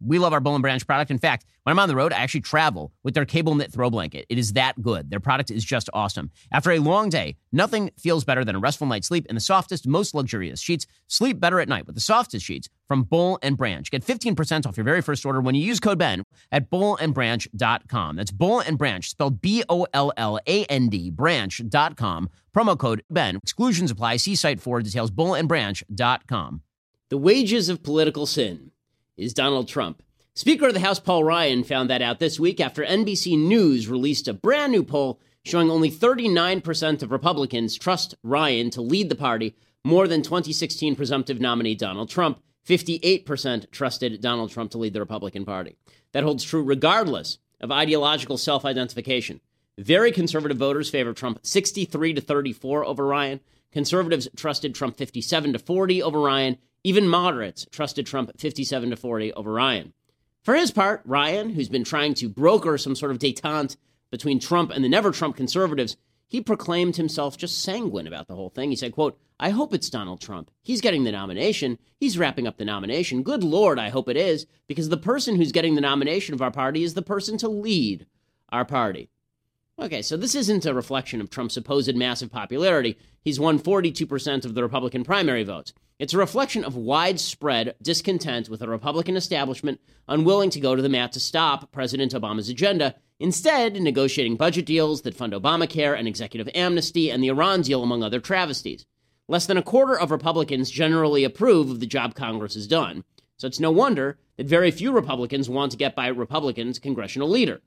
[0.00, 1.10] We love our Boll and Branch product.
[1.10, 3.90] In fact, when I'm on the road, I actually travel with their cable knit throw
[3.90, 4.26] blanket.
[4.28, 5.10] It is that good.
[5.10, 6.30] Their product is just awesome.
[6.52, 9.86] After a long day, nothing feels better than a restful night's sleep in the softest,
[9.86, 10.86] most luxurious sheets.
[11.08, 13.90] Sleep better at night with the softest sheets from Boll and Branch.
[13.90, 16.22] Get 15% off your very first order when you use code BEN
[16.52, 18.16] at bollandbranch.com.
[18.16, 22.30] That's Boll and Branch, spelled B O L L A N D, branch.com.
[22.54, 23.36] Promo code BEN.
[23.36, 24.16] Exclusions apply.
[24.16, 25.10] See site for details.
[25.10, 26.62] Bollandbranch.com.
[27.08, 28.72] The wages of political sin
[29.16, 30.02] is Donald Trump.
[30.34, 34.28] Speaker of the House Paul Ryan found that out this week after NBC News released
[34.28, 39.54] a brand new poll showing only 39% of Republicans trust Ryan to lead the party
[39.84, 42.42] more than 2016 presumptive nominee Donald Trump.
[42.68, 45.76] 58% trusted Donald Trump to lead the Republican Party.
[46.12, 49.40] That holds true regardless of ideological self identification.
[49.78, 53.40] Very conservative voters favor Trump 63 to 34 over Ryan.
[53.72, 56.58] Conservatives trusted Trump 57 to 40 over Ryan.
[56.86, 59.92] Even moderates trusted Trump 57 to 40 over Ryan.
[60.44, 63.76] For his part, Ryan, who's been trying to broker some sort of detente
[64.12, 65.96] between Trump and the never Trump conservatives,
[66.28, 68.70] he proclaimed himself just sanguine about the whole thing.
[68.70, 70.52] He said, quote, I hope it's Donald Trump.
[70.62, 71.80] He's getting the nomination.
[71.98, 73.24] He's wrapping up the nomination.
[73.24, 76.52] Good Lord, I hope it is, because the person who's getting the nomination of our
[76.52, 78.06] party is the person to lead
[78.50, 79.10] our party.
[79.76, 82.96] Okay, so this isn't a reflection of Trump's supposed massive popularity.
[83.22, 85.72] He's won 42% of the Republican primary votes.
[85.98, 90.90] It's a reflection of widespread discontent with a Republican establishment unwilling to go to the
[90.90, 96.50] mat to stop President Obama's agenda, instead, negotiating budget deals that fund Obamacare and executive
[96.54, 98.84] amnesty and the Iran deal, among other travesties.
[99.26, 103.02] Less than a quarter of Republicans generally approve of the job Congress has done,
[103.38, 107.62] so it's no wonder that very few Republicans want to get by Republicans' congressional leader.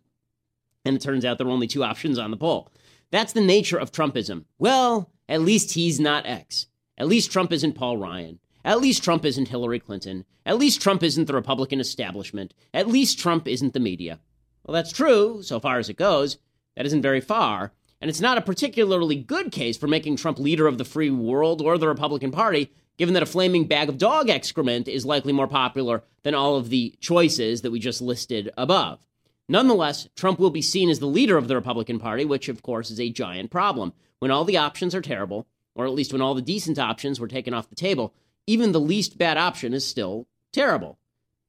[0.86, 2.72] And it turns out there are only two options on the poll.
[3.10, 4.46] That's the nature of Trumpism.
[4.60, 6.68] Well, at least he's not X.
[7.00, 8.40] At least Trump isn't Paul Ryan.
[8.66, 10.26] At least Trump isn't Hillary Clinton.
[10.46, 12.54] At least Trump isn't the Republican establishment.
[12.74, 14.20] At least Trump isn't the media.
[14.66, 16.38] Well, that's true, so far as it goes.
[16.76, 17.72] That isn't very far.
[18.02, 21.62] And it's not a particularly good case for making Trump leader of the free world
[21.62, 25.48] or the Republican Party, given that a flaming bag of dog excrement is likely more
[25.48, 29.00] popular than all of the choices that we just listed above.
[29.48, 32.92] Nonetheless, Trump will be seen as the leader of the Republican Party, which, of course,
[32.92, 33.94] is a giant problem.
[34.20, 35.48] When all the options are terrible,
[35.80, 38.14] or at least when all the decent options were taken off the table,
[38.46, 41.00] even the least bad option is still terrible.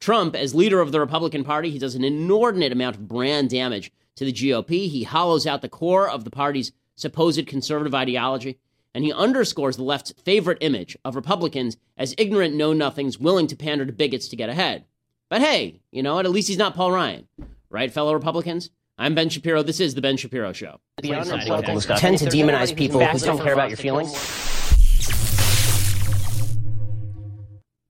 [0.00, 3.90] Trump, as leader of the Republican Party, he does an inordinate amount of brand damage
[4.14, 4.88] to the GOP.
[4.88, 8.60] He hollows out the core of the party's supposed conservative ideology,
[8.94, 13.56] and he underscores the left's favorite image of Republicans as ignorant know nothings willing to
[13.56, 14.84] pander to bigots to get ahead.
[15.28, 16.24] But hey, you know what?
[16.24, 17.26] At least he's not Paul Ryan.
[17.68, 18.70] Right, fellow Republicans?
[19.00, 19.62] I'm Ben Shapiro.
[19.62, 20.78] This is The Ben Shapiro Show.
[21.02, 24.12] Tend to demonize people who don't care about your feelings.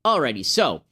[0.06, 0.84] Alrighty, so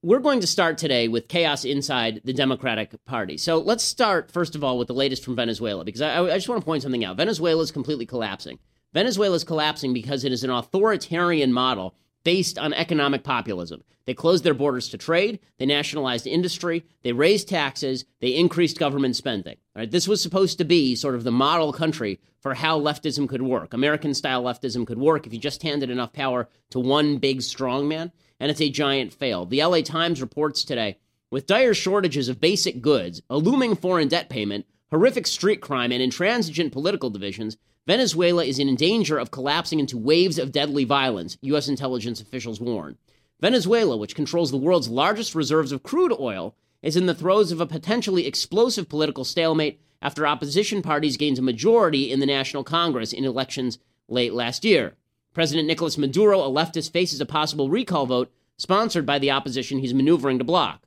[0.00, 3.36] we're going to start today with chaos inside the Democratic Party.
[3.36, 6.48] So let's start, first of all, with the latest from Venezuela, because I, I just
[6.48, 7.16] want to point something out.
[7.16, 8.60] Venezuela is completely collapsing.
[8.92, 13.82] Venezuela is collapsing because it is an authoritarian model based on economic populism.
[14.06, 19.16] They closed their borders to trade, they nationalized industry, they raised taxes, they increased government
[19.16, 19.56] spending.
[19.76, 19.90] Right?
[19.90, 23.74] This was supposed to be sort of the model country for how leftism could work.
[23.74, 27.88] American style leftism could work if you just handed enough power to one big strong
[27.88, 29.46] man, and it's a giant fail.
[29.46, 30.98] The LA Times reports today
[31.30, 36.00] with dire shortages of basic goods, a looming foreign debt payment, horrific street crime, and
[36.00, 37.56] intransigent political divisions,
[37.86, 41.68] Venezuela is in danger of collapsing into waves of deadly violence, U.S.
[41.68, 42.96] intelligence officials warn.
[43.40, 46.54] Venezuela, which controls the world's largest reserves of crude oil,
[46.84, 51.42] is in the throes of a potentially explosive political stalemate after opposition parties gained a
[51.42, 54.94] majority in the National Congress in elections late last year.
[55.32, 59.94] President Nicolas Maduro, a leftist, faces a possible recall vote sponsored by the opposition he's
[59.94, 60.82] maneuvering to block.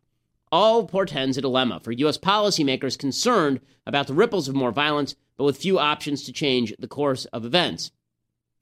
[0.52, 2.18] All portends a dilemma for U.S.
[2.18, 6.88] policymakers concerned about the ripples of more violence but with few options to change the
[6.88, 7.92] course of events.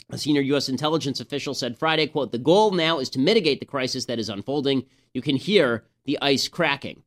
[0.09, 0.69] A senior U.S.
[0.69, 4.29] intelligence official said Friday, quote, the goal now is to mitigate the crisis that is
[4.29, 4.85] unfolding.
[5.13, 7.03] You can hear the ice cracking.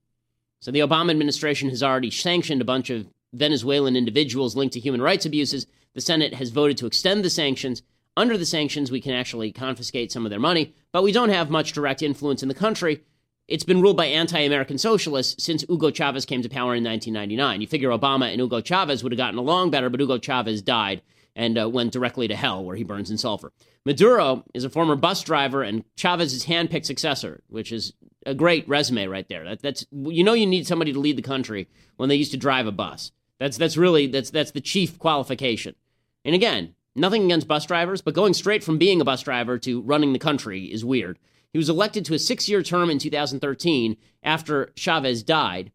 [0.61, 5.03] So the Obama administration has already sanctioned a bunch of Venezuelan individuals linked to human
[5.03, 5.67] rights abuses.
[5.95, 7.83] The Senate has voted to extend the sanctions.
[8.17, 11.51] under the sanctions, we can actually confiscate some of their money, but we don't have
[11.51, 13.01] much direct influence in the country.
[13.47, 17.61] It's been ruled by anti American socialists since Hugo Chavez came to power in 1999.
[17.61, 21.01] You figure Obama and Hugo Chavez would have gotten along better, but Hugo Chavez died
[21.37, 23.53] and uh, went directly to hell where he burns in sulfur.
[23.89, 27.95] Maduro is a former bus driver and Chavez's handpicked successor, which is
[28.27, 29.45] a great resume right there.
[29.45, 32.37] That, that's you know you need somebody to lead the country when they used to
[32.37, 33.13] drive a bus.
[33.41, 35.75] That's that's really that's that's the chief qualification.
[36.23, 39.81] And again, nothing against bus drivers, but going straight from being a bus driver to
[39.81, 41.19] running the country is weird.
[41.55, 45.73] He was elected to a six year term in 2013 after Chavez died.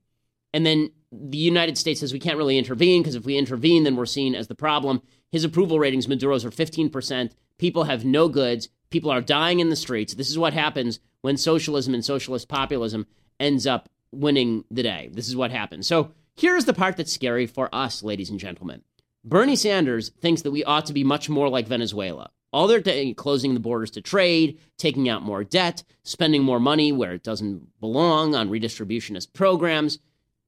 [0.54, 3.96] And then the United States says we can't really intervene because if we intervene, then
[3.96, 5.02] we're seen as the problem.
[5.34, 7.32] His approval ratings, Maduro's, are 15%.
[7.58, 8.70] People have no goods.
[8.92, 10.14] People are dying in the streets.
[10.14, 13.08] This is what happens when socialism and socialist populism
[13.40, 15.10] ends up winning the day.
[15.12, 15.88] This is what happens.
[15.88, 18.84] So here's the part that's scary for us, ladies and gentlemen.
[19.26, 22.30] Bernie Sanders thinks that we ought to be much more like Venezuela.
[22.52, 26.92] All they're doing, closing the borders to trade, taking out more debt, spending more money
[26.92, 29.98] where it doesn't belong on redistributionist programs,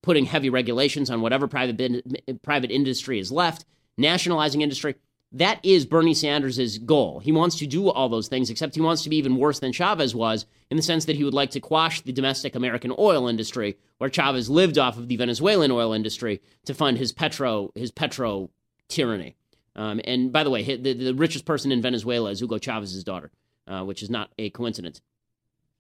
[0.04, 2.04] putting heavy regulations on whatever private
[2.44, 3.66] private industry is left,
[3.98, 4.96] nationalizing industry.
[5.32, 7.20] That is Bernie Sanders' goal.
[7.20, 9.74] He wants to do all those things, except he wants to be even worse than
[9.74, 13.28] Chavez was, in the sense that he would like to quash the domestic American oil
[13.28, 17.92] industry, where Chavez lived off of the Venezuelan oil industry to fund his petro his
[17.92, 18.50] petro
[18.88, 19.36] tyranny.
[19.76, 23.30] Um, and by the way, the, the, richest person in Venezuela is Hugo Chavez's daughter,
[23.68, 25.02] uh, which is not a coincidence.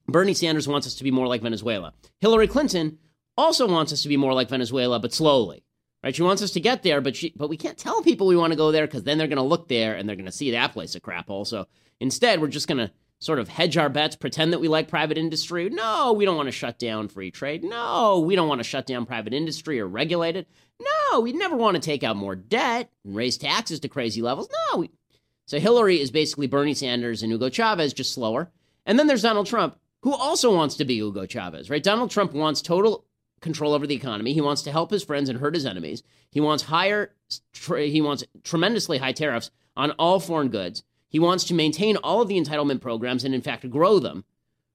[0.07, 1.94] Bernie Sanders wants us to be more like Venezuela.
[2.19, 2.97] Hillary Clinton
[3.38, 5.63] also wants us to be more like Venezuela, but slowly.
[6.06, 6.16] Right?
[6.16, 8.54] She wants us to get there, but she, but we can't tell people we want
[8.54, 10.52] to go there because then they're going to look there and they're going to see
[10.52, 11.46] that place a crap hole.
[11.46, 11.66] So
[12.00, 15.18] instead, we're just going to sort of hedge our bets, pretend that we like private
[15.18, 15.68] industry.
[15.68, 17.63] No, we don't want to shut down free trade.
[17.63, 20.48] No, we don't want to shut down private industry or regulate it.
[20.80, 24.48] No, we never want to take out more debt and raise taxes to crazy levels.
[24.72, 24.81] No.
[24.81, 24.92] We...
[25.48, 28.52] So Hillary is basically Bernie Sanders and Hugo Chavez, just slower.
[28.86, 31.81] And then there's Donald Trump, who also wants to be Hugo Chavez, right?
[31.81, 33.05] Donald Trump wants total
[33.45, 34.33] control over the economy.
[34.33, 36.03] He wants to help his friends and hurt his enemies.
[36.31, 37.13] He wants higher,
[37.53, 40.83] he wants tremendously high tariffs on all foreign goods.
[41.07, 44.25] He wants to maintain all of the entitlement programs and, in fact, grow them.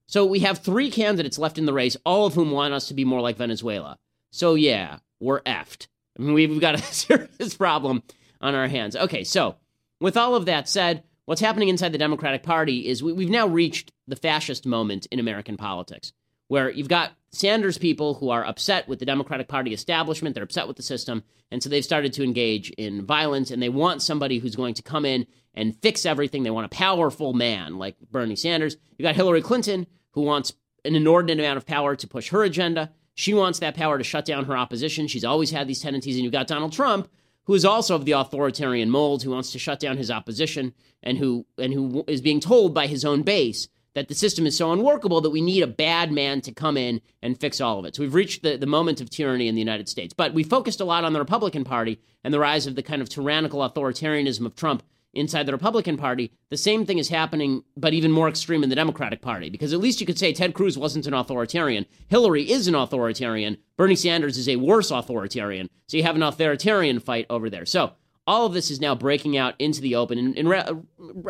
[0.07, 2.95] So we have three candidates left in the race, all of whom want us to
[2.95, 3.99] be more like Venezuela.
[4.31, 5.87] So, yeah, we're effed.
[6.17, 8.01] I mean, we've got a serious problem
[8.39, 8.95] on our hands.
[8.95, 9.55] Okay, so
[9.99, 13.47] with all of that said, what's happening inside the Democratic Party is we, have now
[13.47, 16.11] reached the fascist moment in American politics,
[16.47, 20.67] where you've got Sanders people who are upset with the Democratic Party establishment, they're upset
[20.67, 24.37] with the system, and so they've started to engage in violence, and they want somebody
[24.37, 26.43] who's going to come in and fix everything.
[26.43, 28.75] They want a powerful man like Bernie Sanders.
[28.97, 32.91] You got Hillary Clinton, who wants an inordinate amount of power to push her agenda.
[33.13, 35.07] She wants that power to shut down her opposition.
[35.07, 36.15] She's always had these tendencies.
[36.15, 37.09] And you've got Donald Trump,
[37.45, 40.73] who is also of the authoritarian mold, who wants to shut down his opposition
[41.03, 44.57] and who and who is being told by his own base that the system is
[44.57, 47.85] so unworkable that we need a bad man to come in and fix all of
[47.85, 47.95] it.
[47.95, 50.13] So we've reached the, the moment of tyranny in the United States.
[50.13, 53.01] But we focused a lot on the Republican Party and the rise of the kind
[53.01, 54.83] of tyrannical authoritarianism of Trump
[55.13, 58.75] inside the Republican Party, the same thing is happening, but even more extreme in the
[58.75, 59.49] Democratic Party.
[59.49, 61.85] Because at least you could say Ted Cruz wasn't an authoritarian.
[62.07, 63.57] Hillary is an authoritarian.
[63.77, 65.69] Bernie Sanders is a worse authoritarian.
[65.87, 67.65] So you have an authoritarian fight over there.
[67.65, 67.93] So
[68.25, 70.47] all of this is now breaking out into the open in, in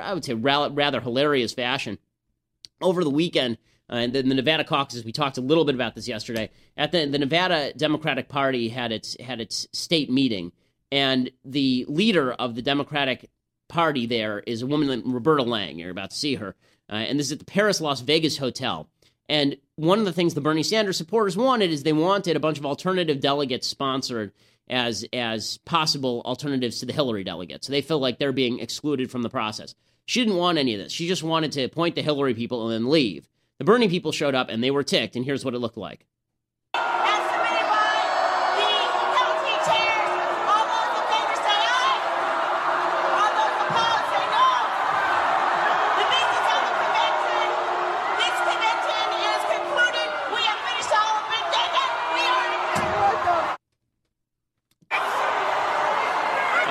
[0.02, 1.98] I would say, ra- rather hilarious fashion.
[2.82, 3.58] Over the weekend,
[3.92, 6.50] uh, and then the Nevada caucuses, we talked a little bit about this yesterday.
[6.78, 10.52] At the, the Nevada Democratic Party had its had its state meeting,
[10.92, 13.30] and the leader of the Democratic
[13.68, 15.80] party there is a woman named Roberta Lange.
[15.80, 16.56] You're about to see her.
[16.90, 18.90] Uh, and this is at the Paris Las Vegas Hotel.
[19.30, 22.60] And one of the things the Bernie Sanders supporters wanted is they wanted a bunch
[22.60, 24.34] of alternative delegates sponsored
[24.70, 27.68] as as possible alternatives to the Hillary delegates.
[27.68, 29.74] So they feel like they're being excluded from the process.
[30.06, 30.92] She didn't want any of this.
[30.92, 33.30] She just wanted to appoint the Hillary people and then leave.
[33.60, 36.06] The Bernie people showed up and they were ticked, and here's what it looked like.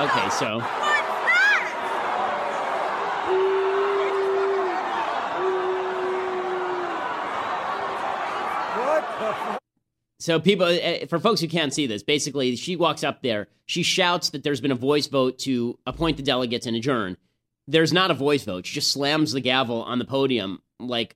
[0.01, 0.80] Okay, so.
[10.21, 13.47] So people, eh, eh, for folks who can't see this, basically she walks up there,
[13.65, 17.17] she shouts that there's been a voice vote to appoint the delegates and adjourn.
[17.67, 18.67] There's not a voice vote.
[18.67, 21.15] She just slams the gavel on the podium, like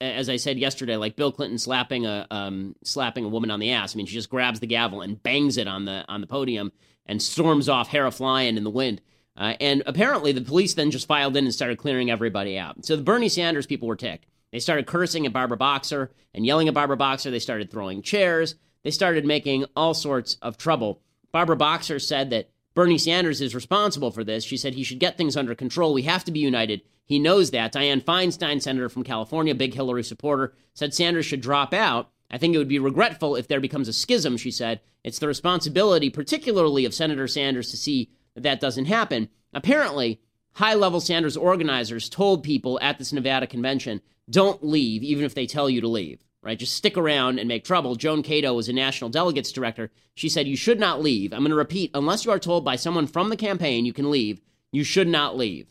[0.00, 3.70] as I said yesterday, like Bill Clinton slapping a um, slapping a woman on the
[3.70, 3.94] ass.
[3.94, 6.72] I mean, she just grabs the gavel and bangs it on the on the podium
[7.06, 9.00] and storms off, hair flying in the wind.
[9.36, 12.84] Uh, and apparently, the police then just filed in and started clearing everybody out.
[12.84, 14.26] So the Bernie Sanders people were ticked.
[14.52, 17.30] They started cursing at Barbara Boxer and yelling at Barbara Boxer.
[17.30, 18.56] They started throwing chairs.
[18.82, 21.00] They started making all sorts of trouble.
[21.32, 24.44] Barbara Boxer said that Bernie Sanders is responsible for this.
[24.44, 25.92] She said he should get things under control.
[25.92, 26.82] We have to be united.
[27.04, 27.72] He knows that.
[27.72, 32.10] Dianne Feinstein, senator from California, big Hillary supporter, said Sanders should drop out.
[32.30, 34.80] I think it would be regretful if there becomes a schism, she said.
[35.02, 39.28] It's the responsibility, particularly of Senator Sanders, to see that that doesn't happen.
[39.52, 40.20] Apparently,
[40.52, 45.46] high level Sanders organizers told people at this Nevada convention don't leave, even if they
[45.46, 46.58] tell you to leave, right?
[46.58, 47.96] Just stick around and make trouble.
[47.96, 49.90] Joan Kato was a national delegates director.
[50.14, 51.32] She said, You should not leave.
[51.32, 54.10] I'm going to repeat, unless you are told by someone from the campaign you can
[54.10, 54.40] leave,
[54.72, 55.66] you should not leave.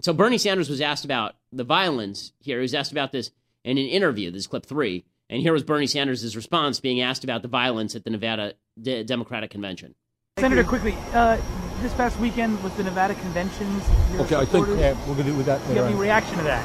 [0.00, 2.58] So Bernie Sanders was asked about the violence here.
[2.58, 3.30] He was asked about this
[3.64, 4.30] in an interview.
[4.30, 5.04] This is clip three.
[5.28, 9.50] And here was Bernie Sanders' response being asked about the violence at the Nevada Democratic
[9.50, 9.94] Convention.
[10.38, 11.40] Senator, quickly, uh,
[11.80, 13.82] this past weekend was the Nevada conventions.
[14.20, 15.62] Okay, I think yeah, we're going to do with that.
[15.66, 16.64] Do you have any reaction to that?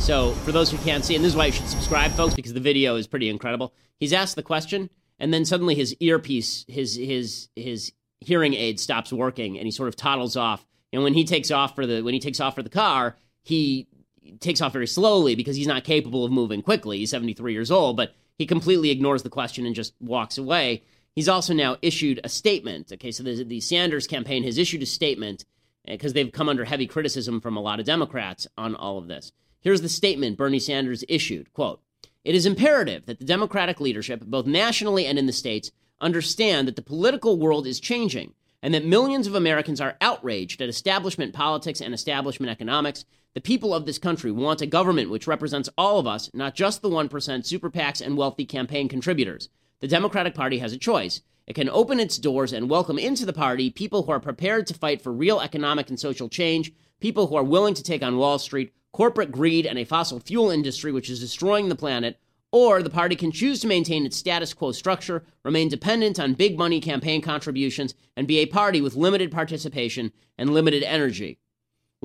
[0.00, 2.52] So, for those who can't see, and this is why you should subscribe, folks, because
[2.52, 3.72] the video is pretty incredible.
[3.98, 9.12] He's asked the question, and then suddenly his earpiece, his his his hearing aid stops
[9.12, 10.66] working, and he sort of toddles off.
[10.92, 13.86] And when he takes off for the when he takes off for the car, he
[14.40, 16.98] takes off very slowly because he's not capable of moving quickly.
[16.98, 20.82] He's 73 years old, but he completely ignores the question and just walks away.
[21.14, 22.92] He's also now issued a statement.
[22.92, 25.44] Okay, so the, the Sanders campaign has issued a statement
[25.86, 29.06] eh, because they've come under heavy criticism from a lot of Democrats on all of
[29.06, 29.32] this.
[29.60, 31.80] Here's the statement Bernie Sanders issued quote,
[32.24, 36.76] It is imperative that the Democratic leadership, both nationally and in the states, understand that
[36.76, 41.80] the political world is changing and that millions of Americans are outraged at establishment politics
[41.80, 43.04] and establishment economics.
[43.34, 46.82] The people of this country want a government which represents all of us, not just
[46.82, 49.48] the 1% super PACs and wealthy campaign contributors.
[49.80, 51.20] The Democratic Party has a choice.
[51.46, 54.74] It can open its doors and welcome into the party people who are prepared to
[54.74, 58.38] fight for real economic and social change, people who are willing to take on Wall
[58.38, 62.18] Street, corporate greed, and a fossil fuel industry which is destroying the planet,
[62.50, 66.56] or the party can choose to maintain its status quo structure, remain dependent on big
[66.56, 71.40] money campaign contributions, and be a party with limited participation and limited energy.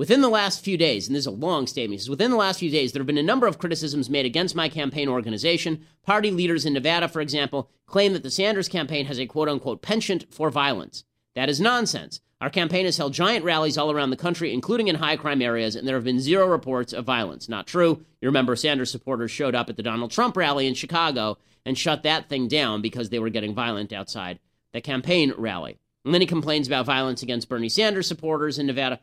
[0.00, 2.58] Within the last few days, and this is a long statement, says, within the last
[2.58, 5.84] few days, there have been a number of criticisms made against my campaign organization.
[6.06, 9.82] Party leaders in Nevada, for example, claim that the Sanders campaign has a quote unquote
[9.82, 11.04] penchant for violence.
[11.34, 12.22] That is nonsense.
[12.40, 15.76] Our campaign has held giant rallies all around the country, including in high crime areas,
[15.76, 17.46] and there have been zero reports of violence.
[17.46, 18.02] Not true.
[18.22, 22.04] You remember Sanders supporters showed up at the Donald Trump rally in Chicago and shut
[22.04, 24.38] that thing down because they were getting violent outside
[24.72, 25.76] the campaign rally.
[26.06, 28.98] And then he complains about violence against Bernie Sanders supporters in Nevada.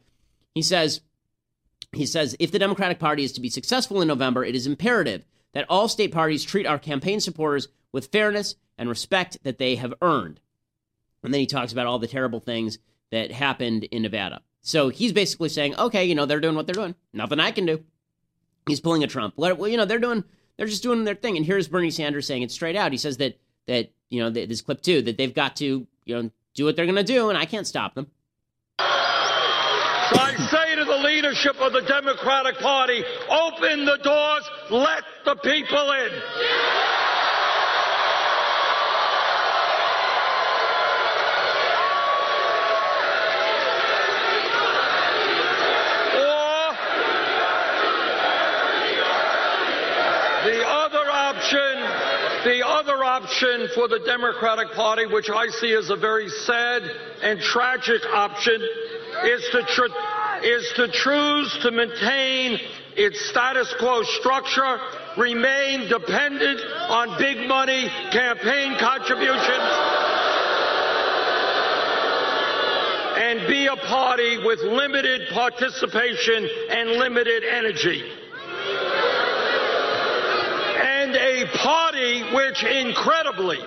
[0.58, 1.02] He says,
[1.94, 5.24] he says, if the Democratic Party is to be successful in November, it is imperative
[5.54, 9.94] that all state parties treat our campaign supporters with fairness and respect that they have
[10.02, 10.40] earned.
[11.22, 12.80] And then he talks about all the terrible things
[13.12, 14.42] that happened in Nevada.
[14.62, 16.96] So he's basically saying, okay, you know, they're doing what they're doing.
[17.14, 17.84] Nothing I can do.
[18.66, 19.36] He's pulling a Trump.
[19.38, 20.24] Well, you know, they're doing,
[20.58, 21.38] they're just doing their thing.
[21.38, 22.92] And here's Bernie Sanders saying it straight out.
[22.94, 23.38] He says that
[23.68, 26.88] that you know this clip too that they've got to you know do what they're
[26.88, 28.08] going to do, and I can't stop them.
[30.14, 35.92] I say to the leadership of the Democratic Party, open the doors, let the people
[35.92, 36.12] in.
[46.16, 46.76] Or
[50.46, 55.98] the other option the other option for the Democratic Party, which I see as a
[55.98, 56.84] very sad
[57.22, 58.62] and tragic option,
[59.26, 62.60] is to, tr- is to choose to maintain
[62.96, 64.80] its status quo structure,
[65.18, 66.60] remain dependent
[66.90, 69.70] on big money campaign contributions,
[73.18, 78.12] and be a party with limited participation and limited energy?
[80.80, 83.60] And a party which incredibly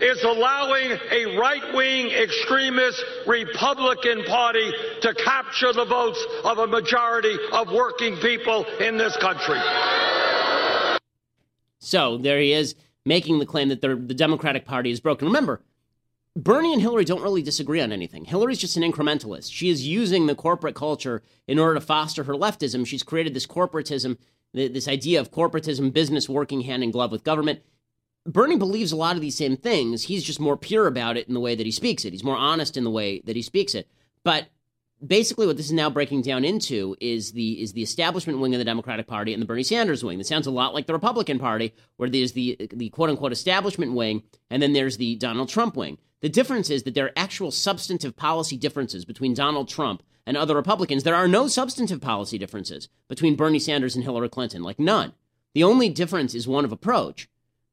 [0.00, 7.36] is allowing a right wing extremist Republican Party to capture the votes of a majority
[7.52, 9.58] of working people in this country.
[11.78, 15.28] So there he is making the claim that the Democratic Party is broken.
[15.28, 15.60] Remember,
[16.36, 18.24] Bernie and Hillary don't really disagree on anything.
[18.24, 19.50] Hillary's just an incrementalist.
[19.52, 22.86] She is using the corporate culture in order to foster her leftism.
[22.86, 24.16] She's created this corporatism
[24.52, 27.60] this idea of corporatism, business working hand in glove with government.
[28.26, 30.04] Bernie believes a lot of these same things.
[30.04, 32.12] He's just more pure about it in the way that he speaks it.
[32.12, 33.88] He's more honest in the way that he speaks it.
[34.24, 34.48] But
[35.04, 38.58] basically what this is now breaking down into is the is the establishment wing of
[38.58, 40.18] the Democratic Party and the Bernie Sanders wing.
[40.18, 43.94] This sounds a lot like the Republican Party, where there's the the quote unquote establishment
[43.94, 45.98] wing, and then there's the Donald Trump wing.
[46.20, 50.54] The difference is that there are actual substantive policy differences between Donald Trump and other
[50.54, 51.02] Republicans.
[51.02, 55.14] There are no substantive policy differences between Bernie Sanders and Hillary Clinton, like none.
[55.54, 57.28] The only difference is one of approach.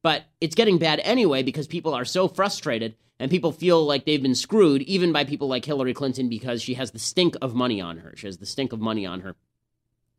[0.08, 4.22] But it's getting bad anyway because people are so frustrated and people feel like they've
[4.22, 7.82] been screwed, even by people like Hillary Clinton, because she has the stink of money
[7.82, 8.14] on her.
[8.16, 9.36] She has the stink of money on her.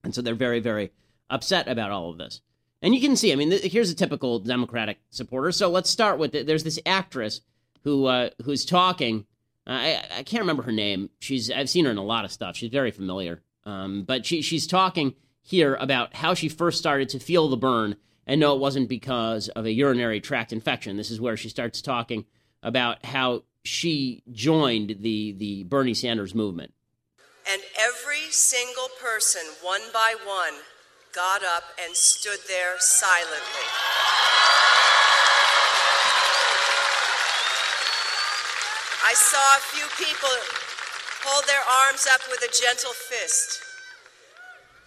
[0.05, 0.93] And so they're very, very
[1.31, 2.43] upset about all of this.
[2.83, 5.53] And you can see, I mean, th- here's a typical Democratic supporter.
[5.53, 6.47] So let's start with it.
[6.47, 7.41] There's this actress
[7.83, 9.25] who uh, who's talking.
[9.67, 11.09] I, I can't remember her name.
[11.19, 12.57] She's I've seen her in a lot of stuff.
[12.57, 13.41] She's very familiar.
[13.65, 17.97] Um, but she she's talking here about how she first started to feel the burn
[18.29, 20.99] and no, it wasn't because of a urinary tract infection.
[20.99, 22.27] This is where she starts talking
[22.63, 26.75] about how she joined the the Bernie Sanders movement.
[27.51, 30.61] And every single person, one by one,
[31.15, 33.67] got up and stood there silently.
[39.07, 40.29] I saw a few people
[41.25, 43.68] hold their arms up with a gentle fist.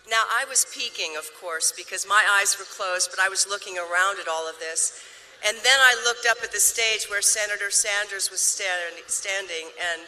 [0.10, 3.78] Now, I was peeking, of course, because my eyes were closed, but I was looking
[3.78, 5.00] around at all of this.
[5.48, 10.02] And then I looked up at the stage where Senator Sanders was stand- standing, and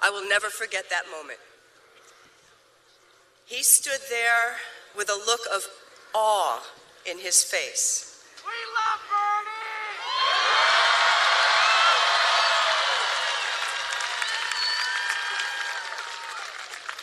[0.00, 1.38] I will never forget that moment.
[3.46, 4.56] He stood there
[4.96, 5.66] with a look of
[6.14, 6.62] awe
[7.04, 8.22] in his face.
[8.44, 10.75] We love Bernie!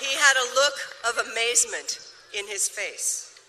[0.03, 0.73] He had a look
[1.07, 1.99] of amazement
[2.37, 3.39] in his face.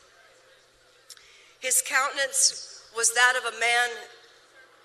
[1.58, 3.88] His countenance was that of a man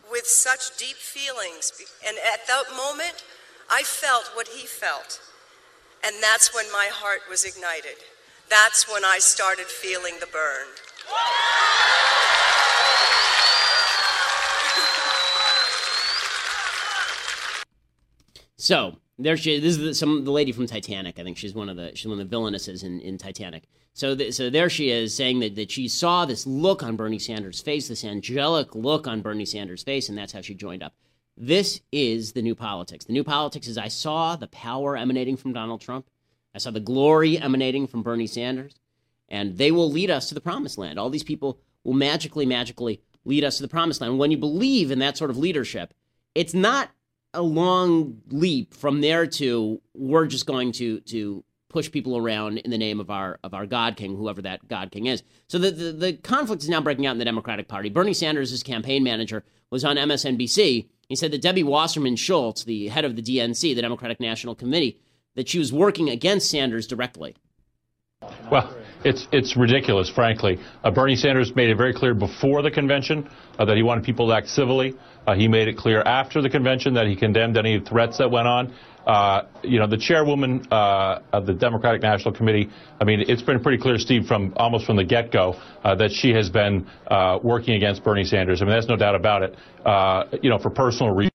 [0.09, 1.71] with such deep feelings.
[2.07, 3.23] And at that moment,
[3.69, 5.21] I felt what he felt.
[6.03, 7.97] And that's when my heart was ignited.
[8.49, 10.65] That's when I started feeling the burn.
[18.57, 21.19] So there she this is the, some the lady from Titanic.
[21.19, 23.63] I think she's one of the she's one of the villainesses in, in Titanic.
[23.93, 27.19] So th- so there she is saying that, that she saw this look on Bernie
[27.19, 30.95] Sanders' face, this angelic look on Bernie Sanders' face, and that's how she joined up.
[31.35, 33.05] This is the new politics.
[33.05, 36.07] The new politics is I saw the power emanating from Donald Trump.
[36.55, 38.75] I saw the glory emanating from Bernie Sanders,
[39.27, 40.97] and they will lead us to the promised land.
[40.97, 44.17] All these people will magically, magically lead us to the promised land.
[44.17, 45.93] When you believe in that sort of leadership,
[46.35, 46.89] it's not
[47.33, 52.71] a long leap from there to we're just going to to push people around in
[52.71, 55.23] the name of our of our God King, whoever that God King is.
[55.47, 57.89] So the, the, the conflict is now breaking out in the Democratic Party.
[57.89, 60.87] Bernie Sanders' campaign manager was on MSNBC.
[61.07, 64.99] He said that Debbie Wasserman Schultz, the head of the DNC, the Democratic National Committee,
[65.35, 67.35] that she was working against Sanders directly.
[68.51, 70.59] Well, it's it's ridiculous, frankly.
[70.83, 74.27] Uh, Bernie Sanders made it very clear before the convention uh, that he wanted people
[74.27, 74.95] to act civilly.
[75.25, 78.47] Uh, he made it clear after the convention that he condemned any threats that went
[78.47, 78.73] on.
[79.05, 82.69] Uh, you know, the chairwoman uh, of the Democratic National Committee.
[82.99, 86.31] I mean, it's been pretty clear, Steve, from almost from the get-go, uh, that she
[86.31, 86.87] has been
[87.43, 88.61] working against Bernie Sanders.
[88.61, 90.41] I mean, there's no doubt about it.
[90.43, 91.31] you know, for personal reasons.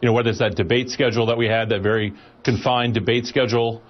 [0.00, 2.12] You know, whether it's that debate schedule that we had, that very
[2.44, 3.82] confined debate schedule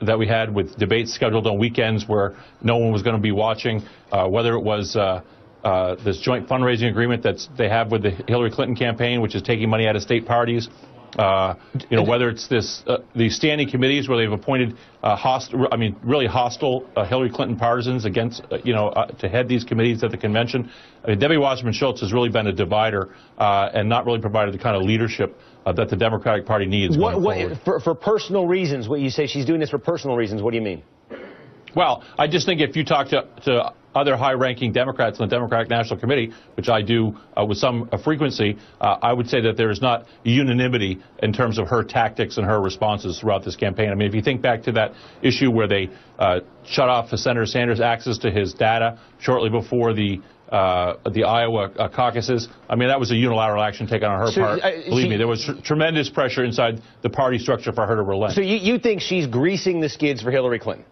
[0.00, 3.32] that we had with debates scheduled on weekends where no one was going to be
[3.32, 4.96] watching, uh, whether it was
[5.64, 9.34] uh, uh, this joint fundraising agreement that they have with the Hillary Clinton campaign, which
[9.34, 10.68] is taking money out of state parties.
[11.18, 11.54] Uh,
[11.90, 15.76] you know, whether it's this, uh, these standing committees where they've appointed uh, hostile, I
[15.76, 20.16] mean, really hostile Hillary Clinton partisans against, you know, to head these committees at the
[20.16, 20.68] convention.
[21.04, 24.58] I mean, Debbie Wasserman Schultz has really been a divider and not really provided the
[24.58, 26.98] kind of leadership uh, that the Democratic Party needs.
[26.98, 30.42] What, what, for, for personal reasons, what you say she's doing this for personal reasons,
[30.42, 30.82] what do you mean?
[31.74, 35.70] Well, I just think if you talk to, to other high-ranking Democrats in the Democratic
[35.70, 39.56] National Committee, which I do uh, with some uh, frequency, uh, I would say that
[39.56, 43.90] there is not unanimity in terms of her tactics and her responses throughout this campaign.
[43.90, 47.46] I mean, if you think back to that issue where they uh, shut off Senator
[47.46, 52.48] Sanders' access to his data shortly before the uh, the Iowa uh, caucuses.
[52.68, 54.60] I mean, that was a unilateral action taken on her so, part.
[54.60, 57.96] Uh, Believe she, me, there was tr- tremendous pressure inside the party structure for her
[57.96, 58.34] to relent.
[58.34, 60.84] So you, you think she's greasing the skids for Hillary Clinton?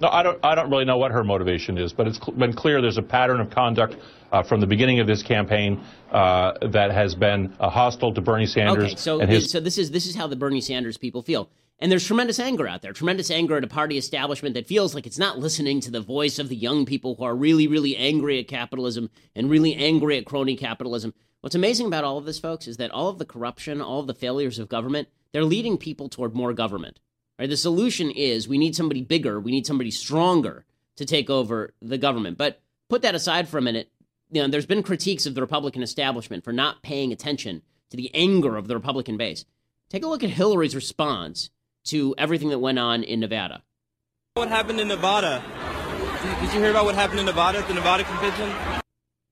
[0.00, 0.38] No, I don't.
[0.42, 3.02] I don't really know what her motivation is, but it's cl- been clear there's a
[3.02, 3.96] pattern of conduct
[4.32, 8.46] uh, from the beginning of this campaign uh, that has been uh, hostile to Bernie
[8.46, 8.92] Sanders.
[8.92, 11.50] Okay, so his- so this is this is how the Bernie Sanders people feel.
[11.82, 15.06] And there's tremendous anger out there, tremendous anger at a party establishment that feels like
[15.06, 18.38] it's not listening to the voice of the young people who are really, really angry
[18.38, 21.14] at capitalism and really angry at crony capitalism.
[21.40, 24.06] What's amazing about all of this, folks, is that all of the corruption, all of
[24.06, 27.00] the failures of government, they're leading people toward more government.
[27.40, 27.48] Right?
[27.48, 31.96] The solution is we need somebody bigger, we need somebody stronger to take over the
[31.96, 32.36] government.
[32.36, 33.90] But put that aside for a minute.
[34.30, 38.10] you know, there's been critiques of the Republican establishment for not paying attention to the
[38.14, 39.46] anger of the Republican base.
[39.88, 41.48] Take a look at Hillary's response
[41.84, 43.62] to everything that went on in Nevada.
[44.34, 45.42] What happened in Nevada?
[46.42, 48.52] Did you hear about what happened in Nevada at the Nevada convention?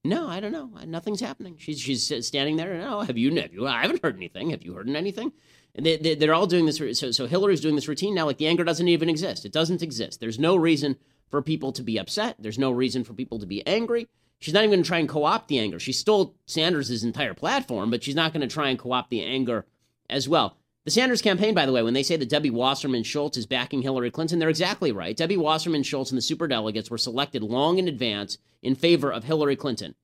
[0.02, 0.70] No, I don't know.
[0.86, 1.56] Nothing's happening.
[1.58, 2.78] She's she's standing there.
[2.78, 3.34] No, have you?
[3.34, 3.66] Have you?
[3.66, 4.50] I haven't heard anything.
[4.50, 5.32] Have you heard anything?
[5.80, 6.78] They, are all doing this.
[6.98, 8.26] So, so Hillary's doing this routine now.
[8.26, 9.44] Like the anger doesn't even exist.
[9.44, 10.20] It doesn't exist.
[10.20, 10.96] There's no reason
[11.30, 12.36] for people to be upset.
[12.38, 14.08] There's no reason for people to be angry.
[14.40, 15.78] She's not even going to try and co-opt the anger.
[15.78, 19.66] She stole Sanders' entire platform, but she's not going to try and co-opt the anger
[20.08, 20.56] as well.
[20.84, 23.82] The Sanders campaign, by the way, when they say that Debbie Wasserman Schultz is backing
[23.82, 25.16] Hillary Clinton, they're exactly right.
[25.16, 29.56] Debbie Wasserman Schultz and the superdelegates were selected long in advance in favor of Hillary
[29.56, 29.94] Clinton.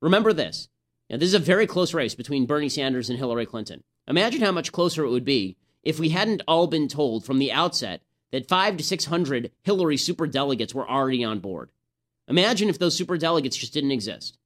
[0.00, 0.68] Remember this.
[1.08, 3.84] Now, this is a very close race between Bernie Sanders and Hillary Clinton.
[4.08, 7.52] Imagine how much closer it would be if we hadn't all been told from the
[7.52, 11.70] outset that five to 600 Hillary superdelegates were already on board.
[12.28, 14.38] Imagine if those superdelegates just didn't exist.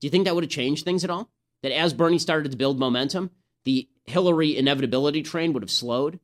[0.00, 1.30] Do you think that would have changed things at all?
[1.62, 3.30] That as Bernie started to build momentum,
[3.64, 6.18] the Hillary inevitability train would have slowed?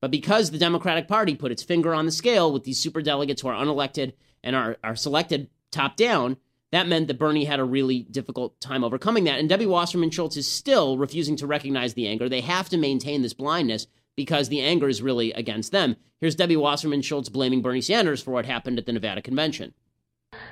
[0.00, 3.48] But because the Democratic Party put its finger on the scale with these superdelegates who
[3.48, 6.38] are unelected and are, are selected top down,
[6.72, 9.38] that meant that Bernie had a really difficult time overcoming that.
[9.38, 12.28] And Debbie Wasserman Schultz is still refusing to recognize the anger.
[12.28, 15.96] They have to maintain this blindness because the anger is really against them.
[16.20, 19.74] Here's Debbie Wasserman Schultz blaming Bernie Sanders for what happened at the Nevada convention.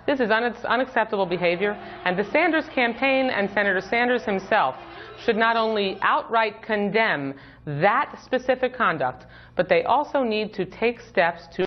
[0.07, 1.73] This is un- unacceptable behavior,
[2.05, 4.75] and the Sanders campaign and Senator Sanders himself
[5.25, 7.35] should not only outright condemn
[7.67, 11.67] that specific conduct, but they also need to take steps to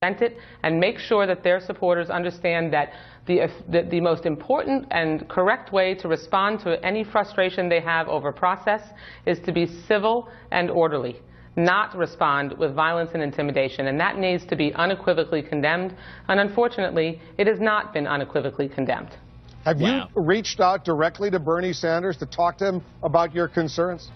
[0.00, 2.92] prevent it and make sure that their supporters understand that
[3.26, 8.08] the, the, the, most important and correct way to respond to any frustration they have
[8.08, 8.82] over process
[9.24, 11.20] is to be civil and orderly,
[11.56, 13.86] not respond with violence and intimidation.
[13.86, 15.96] And that needs to be unequivocally condemned.
[16.28, 19.16] And unfortunately, it has not been unequivocally condemned.
[19.64, 20.10] Have wow.
[20.14, 24.10] you reached out directly to Bernie Sanders to talk to him about your concerns?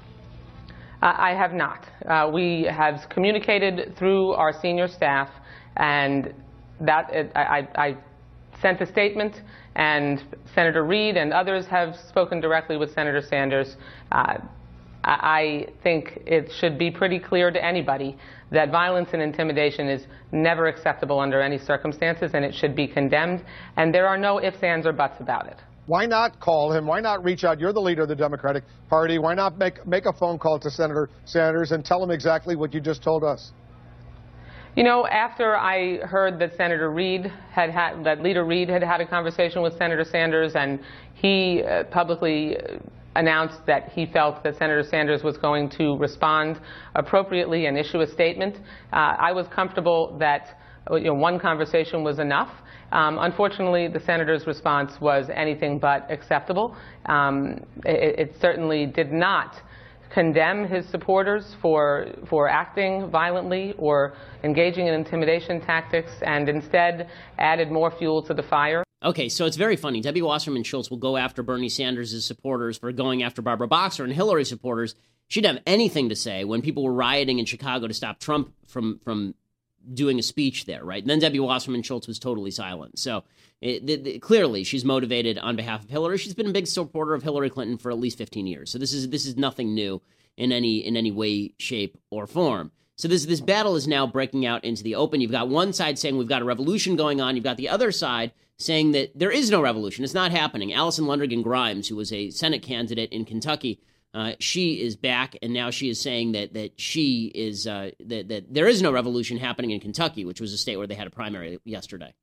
[1.00, 1.86] Uh, I have not.
[2.06, 5.30] Uh, we have communicated through our senior staff,
[5.76, 6.34] and
[6.80, 7.96] that it, I, I,
[8.60, 9.42] sent a statement,
[9.76, 10.22] and
[10.54, 13.76] Senator Reid and others have spoken directly with Senator Sanders.
[14.12, 14.38] Uh,
[15.04, 18.16] I think it should be pretty clear to anybody
[18.50, 23.44] that violence and intimidation is never acceptable under any circumstances, and it should be condemned.
[23.76, 25.56] And there are no ifs, ands, or buts about it.
[25.86, 26.86] Why not call him?
[26.86, 27.58] Why not reach out?
[27.58, 29.18] You're the leader of the Democratic Party.
[29.18, 32.74] Why not make, make a phone call to Senator Sanders and tell him exactly what
[32.74, 33.52] you just told us?
[34.78, 39.00] You know, after I heard that Senator Reid had had, that Leader Reid had had
[39.00, 40.78] a conversation with Senator Sanders, and
[41.14, 42.56] he uh, publicly
[43.16, 46.60] announced that he felt that Senator Sanders was going to respond
[46.94, 48.58] appropriately and issue a statement,
[48.92, 50.60] uh, I was comfortable that
[50.92, 52.50] you know, one conversation was enough.
[52.92, 56.76] Um, unfortunately, the senator's response was anything but acceptable.
[57.06, 59.56] Um, it, it certainly did not
[60.10, 67.70] condemn his supporters for, for acting violently or engaging in intimidation tactics and instead added
[67.70, 68.84] more fuel to the fire.
[69.02, 70.00] Okay, so it's very funny.
[70.00, 74.12] Debbie Wasserman Schultz will go after Bernie Sanders' supporters for going after Barbara Boxer and
[74.12, 74.94] Hillary supporters.
[75.28, 78.52] She didn't have anything to say when people were rioting in Chicago to stop Trump
[78.66, 79.34] from from
[79.92, 81.02] doing a speech there, right?
[81.02, 82.98] And then Debbie Wasserman Schultz was totally silent.
[82.98, 83.24] So
[83.60, 86.18] it, it, it, clearly, she's motivated on behalf of Hillary.
[86.18, 88.70] She's been a big supporter of Hillary Clinton for at least 15 years.
[88.70, 90.00] So this is this is nothing new
[90.36, 92.70] in any in any way, shape, or form.
[92.96, 95.20] So this this battle is now breaking out into the open.
[95.20, 97.34] You've got one side saying we've got a revolution going on.
[97.34, 100.04] You've got the other side saying that there is no revolution.
[100.04, 100.72] It's not happening.
[100.72, 103.80] Alison Lundergan Grimes, who was a Senate candidate in Kentucky,
[104.14, 108.28] uh, she is back, and now she is saying that that she is uh, that
[108.28, 111.08] that there is no revolution happening in Kentucky, which was a state where they had
[111.08, 112.14] a primary yesterday.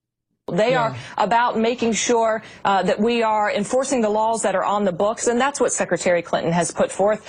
[0.52, 0.82] They yeah.
[0.82, 4.92] are about making sure uh, that we are enforcing the laws that are on the
[4.92, 7.26] books, and that's what Secretary Clinton has put forth.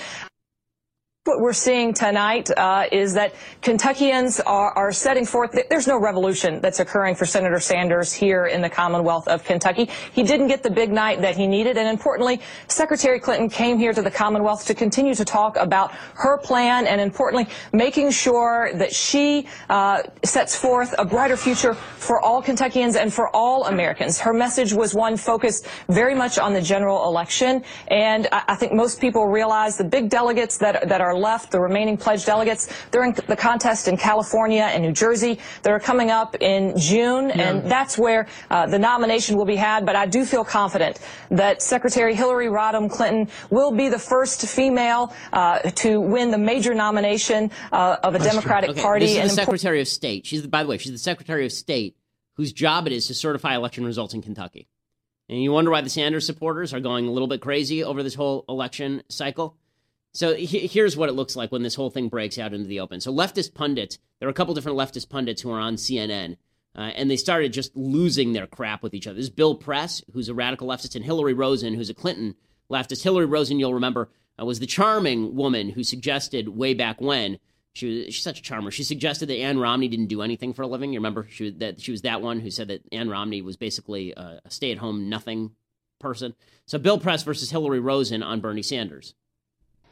[1.27, 5.59] What we're seeing tonight uh, is that Kentuckians are, are, setting forth.
[5.69, 9.89] There's no revolution that's occurring for Senator Sanders here in the Commonwealth of Kentucky.
[10.13, 13.91] He didn't get the big night that he needed, and importantly, Secretary Clinton came here
[13.91, 18.95] to the Commonwealth to continue to talk about her plan, and importantly, making sure that
[18.95, 24.17] she uh, sets forth a brighter future for all Kentuckians and for all Americans.
[24.17, 28.71] Her message was one focused very much on the general election, and I, I think
[28.71, 32.73] most people realize the big delegates that that are left, the remaining pledged delegates.
[32.91, 35.39] They're in the contest in California and New Jersey.
[35.63, 37.41] They're coming up in June, yeah.
[37.41, 39.85] and that's where uh, the nomination will be had.
[39.85, 40.99] But I do feel confident
[41.31, 46.73] that Secretary Hillary Rodham Clinton will be the first female uh, to win the major
[46.73, 49.05] nomination uh, of a that's Democratic okay, Party.
[49.05, 50.25] This is the Secretary of State.
[50.25, 51.97] She's, by the way, she's the Secretary of State
[52.37, 54.67] whose job it is to certify election results in Kentucky.
[55.27, 58.13] And you wonder why the Sanders supporters are going a little bit crazy over this
[58.13, 59.57] whole election cycle.
[60.13, 62.79] So he- here's what it looks like when this whole thing breaks out into the
[62.79, 63.01] open.
[63.01, 66.37] So leftist pundits, there are a couple different leftist pundits who are on CNN,
[66.75, 69.15] uh, and they started just losing their crap with each other.
[69.15, 72.35] There's Bill Press, who's a radical leftist, and Hillary Rosen, who's a Clinton
[72.71, 73.03] leftist.
[73.03, 77.39] Hillary Rosen, you'll remember, uh, was the charming woman who suggested way back when
[77.73, 78.71] she was she's such a charmer.
[78.71, 80.93] She suggested that Ann Romney didn't do anything for a living.
[80.93, 84.13] You remember she that she was that one who said that Ann Romney was basically
[84.17, 85.51] a, a stay-at-home nothing
[85.99, 86.33] person.
[86.65, 89.13] So Bill Press versus Hillary Rosen on Bernie Sanders.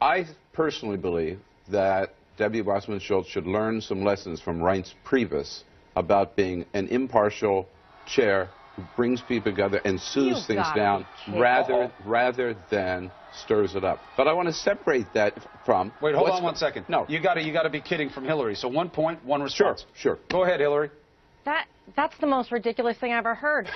[0.01, 5.63] I personally believe that Debbie Wasserman Schultz should learn some lessons from Reince Priebus
[5.95, 7.67] about being an impartial
[8.05, 13.84] chair who brings people together and soothes You things down rather rather than stirs it
[13.84, 13.99] up.
[14.17, 15.34] But I want to separate that
[15.65, 16.86] from Wait, hold on one second.
[16.89, 18.55] No, You got to you got to be kidding from Hillary.
[18.55, 19.86] So one point, one response.
[19.95, 20.19] Sure, sure.
[20.29, 20.91] Go ahead, Hillary.
[21.45, 23.69] That that's the most ridiculous thing I ever heard.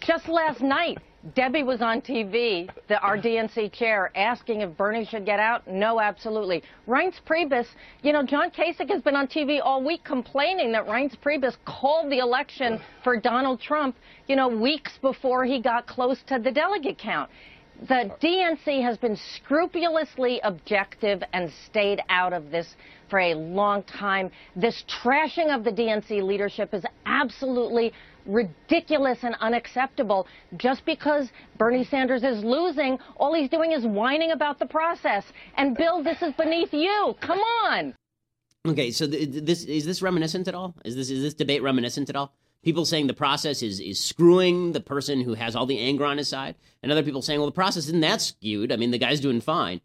[0.00, 0.98] Just last night,
[1.34, 5.66] Debbie was on TV, the our DNC chair, asking if Bernie should get out.
[5.66, 6.62] No, absolutely.
[6.86, 7.66] Reince Priebus,
[8.02, 12.12] you know, John Kasich has been on TV all week complaining that Reince Priebus called
[12.12, 13.96] the election for Donald Trump,
[14.28, 17.28] you know, weeks before he got close to the delegate count.
[17.88, 22.74] The DNC has been scrupulously objective and stayed out of this
[23.10, 24.30] for a long time.
[24.54, 27.92] This trashing of the DNC leadership is absolutely
[28.26, 30.26] ridiculous and unacceptable.
[30.56, 35.24] Just because Bernie Sanders is losing, all he's doing is whining about the process.
[35.56, 37.16] And Bill, this is beneath you.
[37.20, 37.94] Come on.
[38.66, 40.74] Okay, so th- th- this is this reminiscent at all?
[40.84, 42.34] Is this is this debate reminiscent at all?
[42.62, 46.18] People saying the process is is screwing the person who has all the anger on
[46.18, 48.72] his side, and other people saying, well, the process isn't that skewed.
[48.72, 49.80] I mean, the guy's doing fine.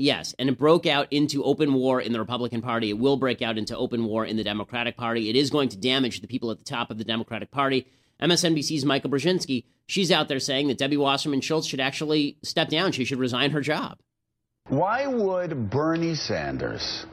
[0.00, 2.88] Yes, and it broke out into open war in the Republican Party.
[2.88, 5.28] It will break out into open war in the Democratic Party.
[5.28, 7.86] It is going to damage the people at the top of the Democratic Party.
[8.22, 12.92] MSNBC's Mika Brzezinski, she's out there saying that Debbie Wasserman Schultz should actually step down.
[12.92, 13.98] She should resign her job.
[14.68, 17.04] Why would Bernie Sanders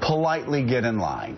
[0.00, 1.36] politely get in line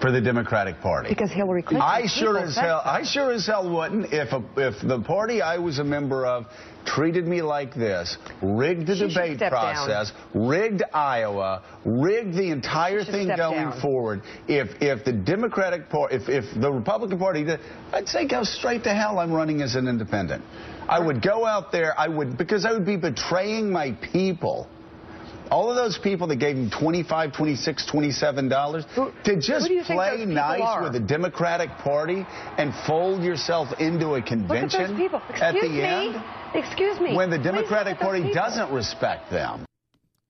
[0.00, 1.08] for the Democratic Party?
[1.08, 1.88] Because Hillary Clinton.
[1.88, 2.82] I sure as hell.
[2.84, 6.46] I sure as hell wouldn't if a, if the party I was a member of
[6.86, 9.74] treated me like this, rigged the She debate step down.
[9.86, 13.80] process, rigged Iowa, rigged the entire thing going down.
[13.80, 14.22] forward.
[14.48, 17.60] If if the Democratic Party, if if the Republican Party did,
[17.92, 19.18] I'd say go straight to hell.
[19.18, 20.44] I'm running as an independent.
[20.88, 21.98] I would go out there.
[21.98, 24.68] I would because I would be betraying my people.
[25.50, 28.84] All of those people that gave him 25, 26, 27 dollars
[29.24, 30.82] to just who do you think play nice are?
[30.84, 32.24] with the Democratic Party
[32.56, 35.10] and fold yourself into a convention those
[35.40, 35.82] at the me.
[35.82, 36.22] end
[36.54, 37.14] Excuse me.
[37.16, 38.34] when the Democratic Party people.
[38.34, 39.64] doesn't respect them.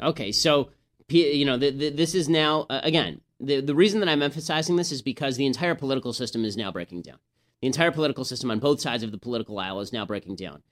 [0.02, 0.70] Okay, so
[1.08, 4.76] you know th- th- this is now uh, again the the reason that I'm emphasizing
[4.76, 7.18] this is because the entire political system is now breaking down.
[7.60, 10.62] The entire political system on both sides of the political aisle is now breaking down.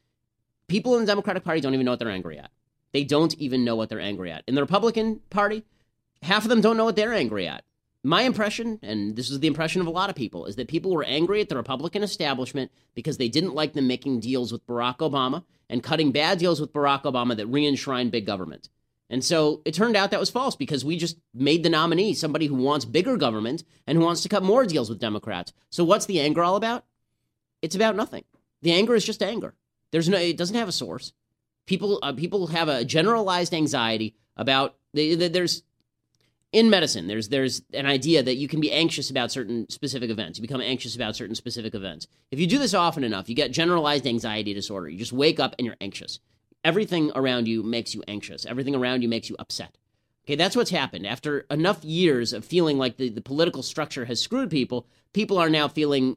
[0.68, 2.50] People in the Democratic Party don't even know what they're angry at.
[2.92, 4.44] They don't even know what they're angry at.
[4.46, 5.64] In the Republican Party,
[6.22, 7.64] half of them don't know what they're angry at.
[8.04, 10.92] My impression, and this is the impression of a lot of people, is that people
[10.92, 14.98] were angry at the Republican establishment because they didn't like them making deals with Barack
[14.98, 18.68] Obama and cutting bad deals with Barack Obama that re enshrined big government.
[19.10, 22.46] And so it turned out that was false because we just made the nominee somebody
[22.46, 25.52] who wants bigger government and who wants to cut more deals with Democrats.
[25.70, 26.84] So what's the anger all about?
[27.62, 28.24] It's about nothing.
[28.62, 29.54] The anger is just anger.
[29.90, 30.18] There's no.
[30.18, 31.12] It doesn't have a source.
[31.68, 32.00] People.
[32.02, 34.74] Uh, people have a generalized anxiety about.
[34.94, 35.62] They, there's
[36.52, 37.06] in medicine.
[37.06, 40.38] There's there's an idea that you can be anxious about certain specific events.
[40.38, 42.06] You become anxious about certain specific events.
[42.30, 44.88] If you do this often enough, you get generalized anxiety disorder.
[44.88, 46.20] You just wake up and you're anxious.
[46.64, 48.46] Everything around you makes you anxious.
[48.46, 49.76] Everything around you makes you upset.
[50.24, 51.06] Okay, that's what's happened.
[51.06, 55.50] After enough years of feeling like the, the political structure has screwed people, people are
[55.50, 56.16] now feeling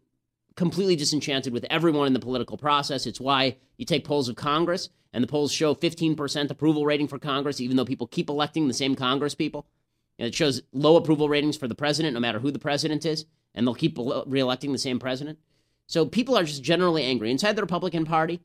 [0.62, 3.08] completely disenchanted with everyone in the political process.
[3.08, 7.18] It's why you take polls of Congress, and the polls show 15% approval rating for
[7.18, 9.66] Congress, even though people keep electing the same Congress people.
[10.20, 13.26] And it shows low approval ratings for the president, no matter who the president is,
[13.56, 15.40] and they'll keep reelecting the same president.
[15.88, 17.32] So people are just generally angry.
[17.32, 18.40] Inside the Republican Party,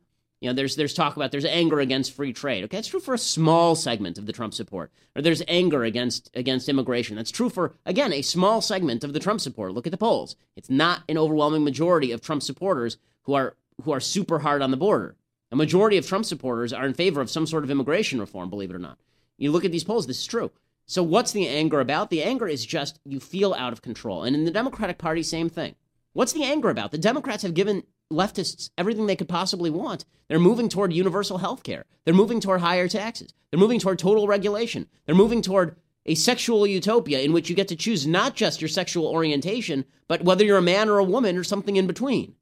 [0.46, 2.62] you know, there's there's talk about there's anger against free trade.
[2.62, 4.92] Okay, that's true for a small segment of the Trump support.
[5.16, 7.16] Or there's anger against against immigration.
[7.16, 9.72] That's true for again a small segment of the Trump support.
[9.72, 10.37] Look at the polls.
[10.54, 14.70] It's not an overwhelming majority of Trump supporters who are who are super hard on
[14.70, 15.16] the border.
[15.50, 18.70] A majority of Trump supporters are in favor of some sort of immigration reform, believe
[18.70, 18.98] it or not.
[19.38, 20.52] You look at these polls, this is true.
[20.87, 22.11] So what's the anger about?
[22.11, 24.22] The anger is just you feel out of control.
[24.22, 25.74] And in the Democratic Party, same thing.
[26.12, 26.92] What's the anger about?
[26.92, 30.04] The Democrats have given leftists everything they could possibly want.
[30.28, 31.84] They're moving toward universal health care.
[32.04, 33.32] They're moving toward higher taxes.
[33.50, 34.88] They're moving toward total regulation.
[35.04, 38.68] They're moving toward a sexual utopia in which you get to choose not just your
[38.68, 42.34] sexual orientation, but whether you're a man or a woman or something in between.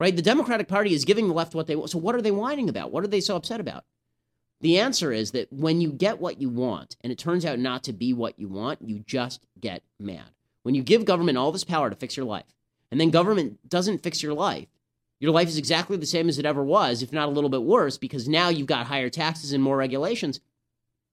[0.00, 0.14] right?
[0.14, 1.90] The Democratic Party is giving the left what they want.
[1.90, 2.92] So what are they whining about?
[2.92, 3.84] What are they so upset about?
[4.60, 7.84] The answer is that when you get what you want and it turns out not
[7.84, 10.30] to be what you want, you just get mad.
[10.62, 12.44] When you give government all this power to fix your life,
[12.90, 14.66] and then government doesn't fix your life,
[15.20, 17.62] your life is exactly the same as it ever was, if not a little bit
[17.62, 20.40] worse, because now you've got higher taxes and more regulations.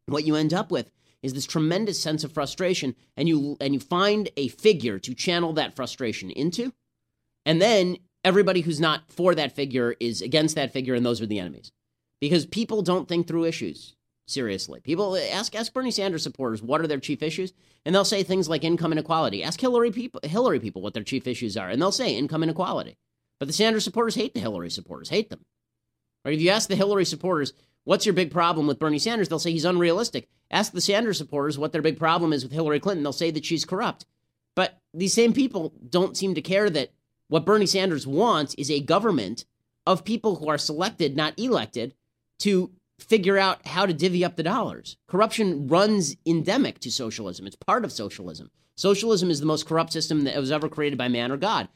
[0.06, 0.92] What you end up with
[1.24, 5.54] is this tremendous sense of frustration, and you and you find a figure to channel
[5.54, 6.72] that frustration into,
[7.46, 11.26] and then everybody who's not for that figure is against that figure, and those are
[11.26, 11.72] the enemies.
[12.22, 13.96] Because people don't think through issues
[14.28, 14.80] seriously.
[14.82, 17.54] People ask ask Bernie Sanders supporters what are their chief issues,
[17.86, 19.44] and they'll say things like income inequality.
[19.44, 22.98] Ask Hillary people Hillary people what their chief issues are, and they'll say income inequality.
[23.40, 25.46] But the Sanders supporters hate the Hillary supporters, hate them.
[26.24, 26.34] Right?
[26.34, 29.52] If you ask the Hillary supporters, what's your big problem with Bernie Sanders, they'll say
[29.52, 30.30] he's unrealistic.
[30.50, 33.46] Ask the Sanders supporters what their big problem is with Hillary Clinton, they'll say that
[33.46, 34.06] she's corrupt.
[34.56, 36.92] But these same people don't seem to care that
[37.28, 39.46] what Bernie Sanders wants is a government
[39.86, 41.94] of people who are selected, not elected,
[42.40, 44.98] to figure out how to divvy up the dollars.
[45.08, 47.46] Corruption runs endemic to socialism.
[47.46, 48.50] It's part of socialism.
[48.76, 51.68] Socialism is the most corrupt system that was ever created by man or God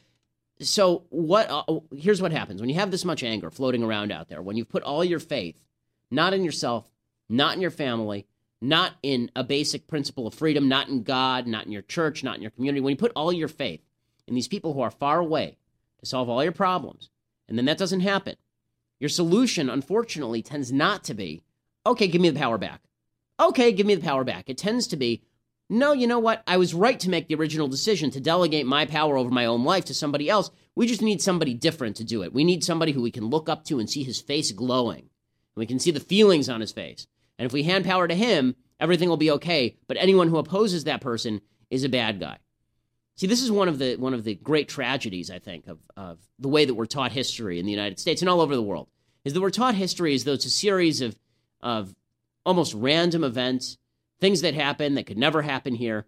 [0.62, 2.62] so what uh, oh, here's what happens.
[2.62, 5.20] When you have this much anger floating around out there when you've put all your
[5.20, 5.56] faith
[6.12, 6.90] not in yourself
[7.30, 8.26] not in your family
[8.62, 12.36] not in a basic principle of freedom not in god not in your church not
[12.36, 13.82] in your community when you put all your faith
[14.28, 15.58] in these people who are far away
[16.00, 17.10] to solve all your problems
[17.48, 18.36] and then that doesn't happen
[19.00, 21.42] your solution unfortunately tends not to be
[21.86, 22.82] okay give me the power back.
[23.40, 24.50] Okay give me the power back.
[24.50, 25.24] It tends to be
[25.70, 26.42] no, you know what?
[26.48, 29.64] I was right to make the original decision to delegate my power over my own
[29.64, 30.50] life to somebody else.
[30.76, 32.34] We just need somebody different to do it.
[32.34, 35.02] We need somebody who we can look up to and see his face glowing.
[35.02, 37.06] And we can see the feelings on his face.
[37.38, 39.78] And if we hand power to him, everything will be okay.
[39.88, 42.38] But anyone who opposes that person is a bad guy.
[43.16, 46.20] See, this is one of the one of the great tragedies, I think, of, of
[46.40, 48.88] the way that we're taught history in the United States and all over the world.
[49.24, 51.16] Is that we're taught history as though it's a series of
[51.62, 51.94] of
[52.46, 53.78] almost random events
[54.20, 56.06] things that happen that could never happen here.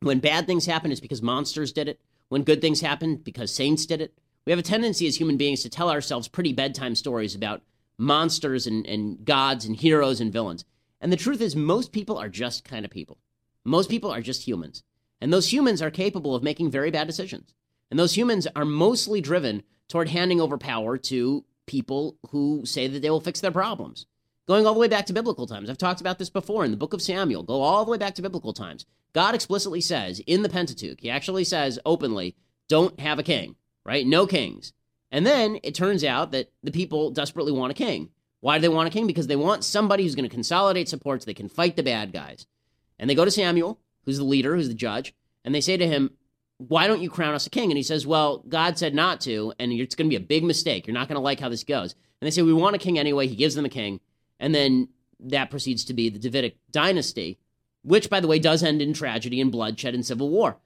[0.00, 2.00] When bad things happen, it's because monsters did it.
[2.28, 4.14] When good things happen, because saints did it.
[4.46, 7.62] We have a tendency as human beings to tell ourselves pretty bedtime stories about
[7.96, 10.64] monsters and, and gods and heroes and villains.
[11.00, 13.18] And the truth is, most people are just kind of people.
[13.64, 14.82] Most people are just humans.
[15.20, 17.54] And those humans are capable of making very bad decisions.
[17.90, 23.00] And those humans are mostly driven toward handing over power to people who say that
[23.00, 24.06] they will fix their problems
[24.46, 25.70] going all the way back to biblical times.
[25.70, 27.42] I've talked about this before in the book of Samuel.
[27.42, 28.86] Go all the way back to biblical times.
[29.12, 32.36] God explicitly says in the Pentateuch, he actually says openly,
[32.68, 34.06] don't have a king, right?
[34.06, 34.72] No kings.
[35.10, 38.10] And then it turns out that the people desperately want a king.
[38.40, 39.06] Why do they want a king?
[39.06, 42.12] Because they want somebody who's going to consolidate support so they can fight the bad
[42.12, 42.46] guys.
[42.98, 45.86] And they go to Samuel, who's the leader, who's the judge, and they say to
[45.86, 46.10] him,
[46.58, 47.70] Why don't you crown us a king?
[47.70, 50.44] And he says, Well, God said not to, and it's going to be a big
[50.44, 50.86] mistake.
[50.86, 51.92] You're not going to like how this goes.
[52.20, 53.26] And they say, We want a king anyway.
[53.26, 54.00] He gives them a king.
[54.40, 54.88] And then
[55.20, 57.38] that proceeds to be the Davidic dynasty,
[57.82, 60.58] which, by the way, does end in tragedy and bloodshed and civil war.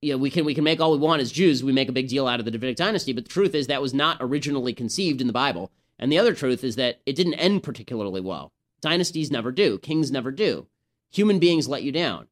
[0.00, 1.62] You know, we can we can make all we want as Jews.
[1.62, 3.82] We make a big deal out of the Davidic dynasty, but the truth is that
[3.82, 5.70] was not originally conceived in the Bible.
[5.98, 8.52] And the other truth is that it didn't end particularly well.
[8.80, 9.78] Dynasties never do.
[9.78, 10.66] Kings never do.
[11.12, 12.26] Human beings let you down.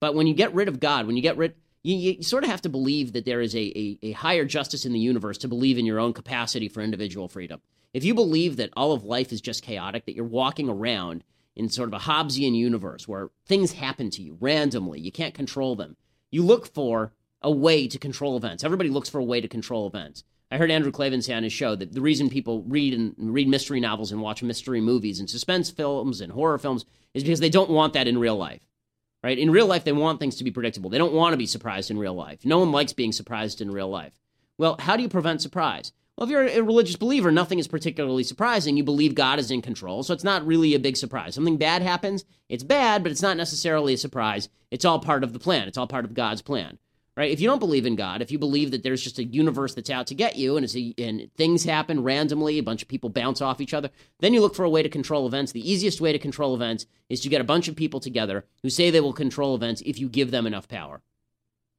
[0.00, 2.50] But when you get rid of God, when you get rid, you, you sort of
[2.50, 5.48] have to believe that there is a, a, a higher justice in the universe to
[5.48, 7.60] believe in your own capacity for individual freedom.
[7.92, 11.24] If you believe that all of life is just chaotic, that you're walking around
[11.54, 15.76] in sort of a Hobbesian universe where things happen to you randomly, you can't control
[15.76, 15.96] them,
[16.30, 18.64] you look for a way to control events.
[18.64, 20.24] Everybody looks for a way to control events.
[20.50, 23.48] I heard Andrew Klavan say on his show that the reason people read and read
[23.48, 27.48] mystery novels and watch mystery movies and suspense films and horror films is because they
[27.48, 28.60] don't want that in real life.
[29.22, 29.38] Right?
[29.38, 30.90] In real life, they want things to be predictable.
[30.90, 32.44] They don't want to be surprised in real life.
[32.44, 34.12] No one likes being surprised in real life.
[34.58, 35.92] Well, how do you prevent surprise?
[36.16, 38.76] Well, if you're a religious believer, nothing is particularly surprising.
[38.76, 41.34] You believe God is in control, so it's not really a big surprise.
[41.34, 44.48] Something bad happens, it's bad, but it's not necessarily a surprise.
[44.70, 46.78] It's all part of the plan, it's all part of God's plan.
[47.14, 47.30] Right?
[47.30, 49.90] If you don't believe in God, if you believe that there's just a universe that's
[49.90, 53.42] out to get you and, a, and things happen randomly, a bunch of people bounce
[53.42, 55.52] off each other, then you look for a way to control events.
[55.52, 58.70] The easiest way to control events is to get a bunch of people together who
[58.70, 61.02] say they will control events if you give them enough power.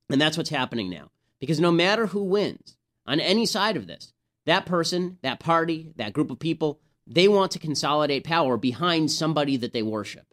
[0.07, 1.09] And that's what's happening now.
[1.39, 2.77] Because no matter who wins
[3.07, 4.13] on any side of this,
[4.45, 9.57] that person, that party, that group of people, they want to consolidate power behind somebody
[9.57, 10.25] that they worship.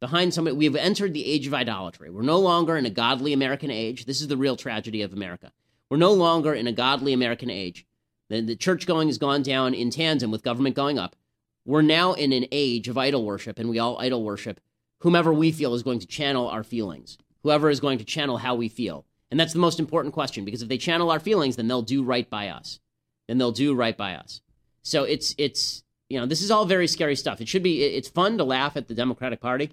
[0.00, 2.10] Behind somebody, we've entered the age of idolatry.
[2.10, 4.04] We're no longer in a godly American age.
[4.04, 5.52] This is the real tragedy of America.
[5.88, 7.86] We're no longer in a godly American age.
[8.28, 11.14] The, the church going has gone down in tandem with government going up.
[11.64, 14.60] We're now in an age of idol worship, and we all idol worship
[15.02, 18.54] whomever we feel is going to channel our feelings, whoever is going to channel how
[18.54, 19.04] we feel.
[19.30, 22.04] And that's the most important question because if they channel our feelings, then they'll do
[22.04, 22.78] right by us.
[23.28, 24.40] Then they'll do right by us.
[24.82, 27.40] So it's it's you know this is all very scary stuff.
[27.40, 29.70] It should be it's fun to laugh at the Democratic Party,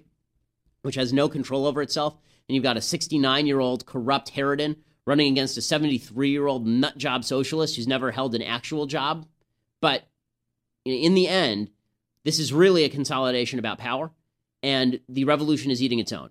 [0.82, 2.16] which has no control over itself,
[2.48, 4.76] and you've got a 69 year old corrupt harridan
[5.06, 9.26] running against a 73 year old nut job socialist who's never held an actual job.
[9.80, 10.04] But
[10.84, 11.70] in the end,
[12.24, 14.10] this is really a consolidation about power,
[14.62, 16.30] and the revolution is eating its own,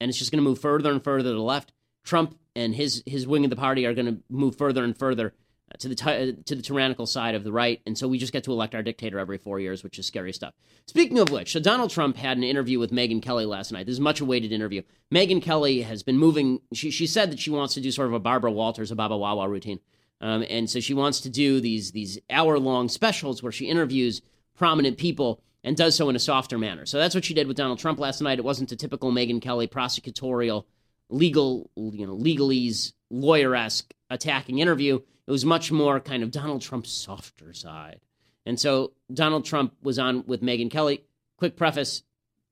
[0.00, 1.72] and it's just going to move further and further to the left.
[2.04, 5.34] Trump and his his wing of the party are going to move further and further
[5.78, 8.44] to the ty- to the tyrannical side of the right, and so we just get
[8.44, 10.54] to elect our dictator every four years, which is scary stuff.
[10.86, 13.86] Speaking of which, so Donald Trump had an interview with Megyn Kelly last night.
[13.86, 14.82] This is much awaited interview.
[15.12, 16.60] Megyn Kelly has been moving.
[16.72, 19.16] She she said that she wants to do sort of a Barbara Walters, a Baba
[19.16, 19.80] Wawa routine,
[20.20, 24.22] um, and so she wants to do these these hour long specials where she interviews
[24.56, 26.86] prominent people and does so in a softer manner.
[26.86, 28.38] So that's what she did with Donald Trump last night.
[28.38, 30.64] It wasn't a typical Megyn Kelly prosecutorial,
[31.10, 34.96] legal, you know, legalese, lawyer esque attacking interview.
[35.26, 38.00] It was much more kind of Donald Trump's softer side.
[38.44, 41.04] And so Donald Trump was on with Megyn Kelly.
[41.36, 42.02] Quick preface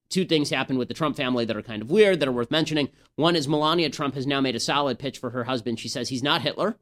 [0.09, 2.51] two things happened with the Trump family that are kind of weird, that are worth
[2.51, 2.89] mentioning.
[3.17, 5.79] One is Melania Trump has now made a solid pitch for her husband.
[5.79, 6.77] She says he's not Hitler.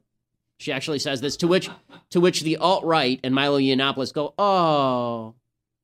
[0.57, 1.69] She actually says this, to which
[2.09, 5.35] to which the alt right and Milo Yiannopoulos go, "Oh,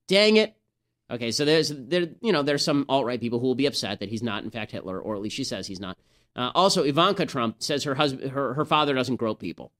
[0.07, 0.55] dang it."
[1.11, 3.99] Okay, so there's there you know there's some alt right people who will be upset
[3.99, 5.97] that he's not in fact Hitler, or at least she says he's not.
[6.35, 9.71] Uh, also, Ivanka Trump says her husband her her father doesn't grope people.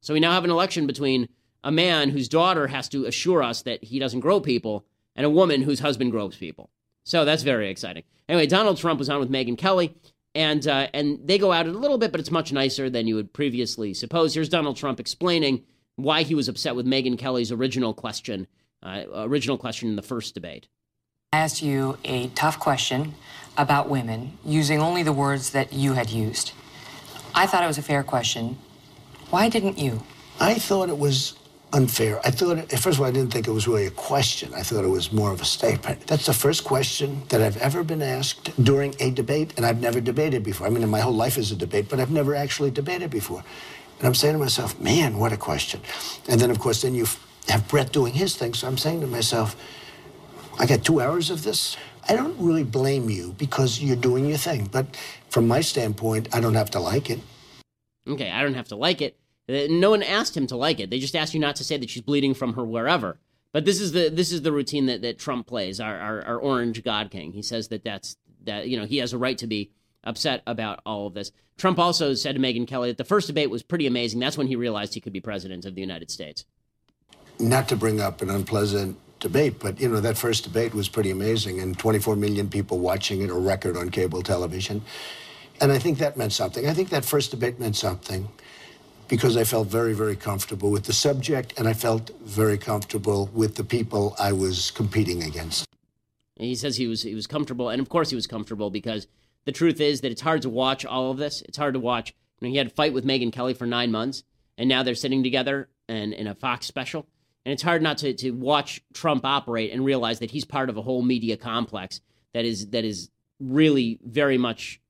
[0.00, 1.28] So we now have an election between
[1.62, 4.84] a man whose daughter has to assure us that he doesn't grope people
[5.16, 6.68] and a woman whose husband gropes people.
[7.04, 8.02] So that's very exciting.
[8.28, 9.94] Anyway, Donald Trump was on with Megyn Kelly,
[10.34, 13.06] and uh, and they go at it a little bit, but it's much nicer than
[13.06, 14.34] you would previously suppose.
[14.34, 15.62] Here's Donald Trump explaining
[15.96, 18.46] why he was upset with Megyn Kelly's original question,
[18.82, 20.68] uh, original question in the first debate.
[21.32, 23.14] I asked you a tough question
[23.56, 26.52] about women using only the words that you had used.
[27.34, 28.58] I thought it was a fair question.
[29.30, 30.02] Why didn't you?
[30.40, 31.34] I thought it was
[31.72, 32.20] unfair.
[32.24, 34.54] I thought, it, first of all, I didn't think it was really a question.
[34.54, 36.06] I thought it was more of a statement.
[36.06, 40.00] That's the first question that I've ever been asked during a debate, and I've never
[40.00, 40.66] debated before.
[40.66, 43.42] I mean, my whole life is a debate, but I've never actually debated before.
[43.98, 45.80] And I'm saying to myself, man, what a question.
[46.28, 47.06] And then, of course, then you
[47.48, 49.56] have Brett doing his thing, so I'm saying to myself,
[50.58, 51.76] I got two hours of this.
[52.08, 54.86] I don't really blame you because you're doing your thing, but
[55.30, 57.20] from my standpoint, I don't have to like it.
[58.06, 59.16] Okay, I don't have to like it.
[59.48, 60.90] Uh, no one asked him to like it.
[60.90, 63.18] They just asked you not to say that she's bleeding from her wherever.
[63.52, 65.80] But this is the this is the routine that, that Trump plays.
[65.80, 67.32] Our, our our orange God King.
[67.32, 69.70] He says that that's that you know he has a right to be
[70.02, 71.30] upset about all of this.
[71.56, 74.18] Trump also said to Megyn Kelly that the first debate was pretty amazing.
[74.18, 76.44] That's when he realized he could be president of the United States.
[77.38, 81.10] Not to bring up an unpleasant debate, but you know that first debate was pretty
[81.10, 84.82] amazing, and 24 million people watching it, a record on cable television,
[85.60, 86.68] and I think that meant something.
[86.68, 88.28] I think that first debate meant something
[89.08, 93.56] because I felt very, very comfortable with the subject, and I felt very comfortable with
[93.56, 95.64] the people I was competing against.
[96.36, 99.06] He says he was he was comfortable, and of course he was comfortable because
[99.46, 101.42] the truth is that it's hard to watch all of this.
[101.42, 102.14] It's hard to watch.
[102.40, 104.22] You know, he had a fight with Megyn Kelly for nine months,
[104.58, 107.06] and now they're sitting together and in a Fox special.
[107.44, 110.76] And it's hard not to, to watch Trump operate and realize that he's part of
[110.76, 112.00] a whole media complex
[112.32, 114.80] that is that is really very much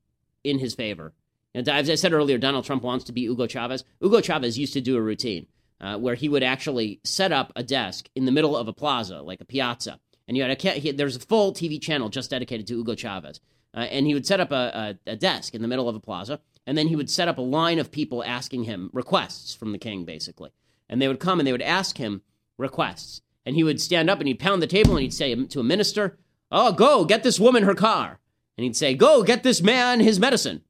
[0.43, 1.13] in his favor.
[1.53, 3.83] And as I said earlier, Donald Trump wants to be Hugo Chavez.
[4.01, 5.47] Hugo Chavez used to do a routine
[5.79, 9.21] uh, where he would actually set up a desk in the middle of a plaza,
[9.21, 12.67] like a piazza, and you had a he, there's a full TV channel just dedicated
[12.67, 13.39] to Hugo Chavez,
[13.73, 15.99] uh, and he would set up a, a, a desk in the middle of a
[15.99, 19.71] plaza, and then he would set up a line of people asking him requests from
[19.71, 20.51] the king, basically,
[20.89, 22.21] and they would come and they would ask him
[22.57, 25.59] requests, and he would stand up and he'd pound the table and he'd say to
[25.59, 26.17] a minister,
[26.51, 28.19] "Oh, go get this woman her car,"
[28.57, 30.61] and he'd say, "Go get this man his medicine."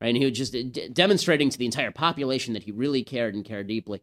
[0.00, 3.34] Right, and he was just d- demonstrating to the entire population that he really cared
[3.36, 4.02] and cared deeply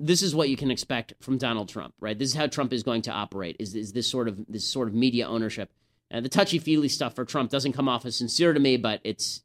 [0.00, 2.18] this is what you can expect from Donald Trump, right?
[2.18, 3.56] This is how Trump is going to operate.
[3.58, 5.70] Is, is this sort of this sort of media ownership?
[6.10, 9.00] And the touchy feely stuff for Trump doesn't come off as sincere to me, but
[9.04, 9.42] it's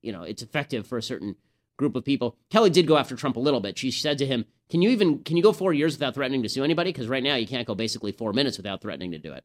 [0.00, 1.36] you know it's effective for a certain
[1.76, 2.36] group of people.
[2.50, 3.78] Kelly did go after Trump a little bit.
[3.78, 6.48] She said to him, "Can you even can you go four years without threatening to
[6.48, 6.92] sue anybody?
[6.92, 9.44] Because right now you can't go basically four minutes without threatening to do it."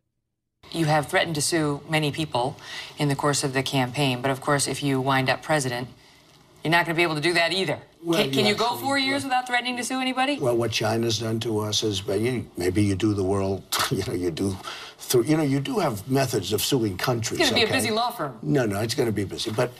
[0.72, 2.58] You have threatened to sue many people
[2.98, 5.88] in the course of the campaign, but of course, if you wind up president,
[6.64, 7.80] you're not going to be able to do that either.
[8.02, 10.40] Well, can, can you you go four years without threatening to sue anybody?
[10.40, 14.04] Well, what China's done to us is, but you, maybe you do the world, you
[14.08, 14.58] know, you do,
[14.98, 17.42] through, you know, you do have methods of suing countries.
[17.42, 17.78] It's going to be okay?
[17.78, 18.40] a busy law firm.
[18.42, 19.74] No, no, it's going to be busy, but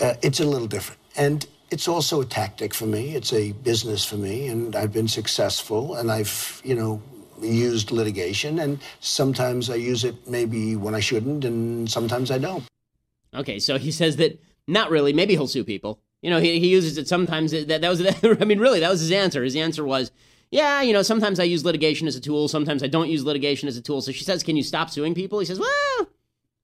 [0.00, 3.14] uh, it's a little different, and it's also a tactic for me.
[3.14, 7.02] It's a business for me, and I've been successful, and I've, you know,
[7.42, 12.64] used litigation, and sometimes I use it maybe when I shouldn't, and sometimes I don't.
[13.34, 15.12] Okay, so he says that not really.
[15.12, 16.00] Maybe he'll sue people.
[16.22, 17.52] You know, he, he uses it sometimes.
[17.52, 18.00] That that was
[18.40, 19.44] I mean, really, that was his answer.
[19.44, 20.10] His answer was,
[20.50, 23.68] yeah, you know, sometimes I use litigation as a tool, sometimes I don't use litigation
[23.68, 24.00] as a tool.
[24.00, 25.38] So she says, can you stop suing people?
[25.38, 26.08] He says, well,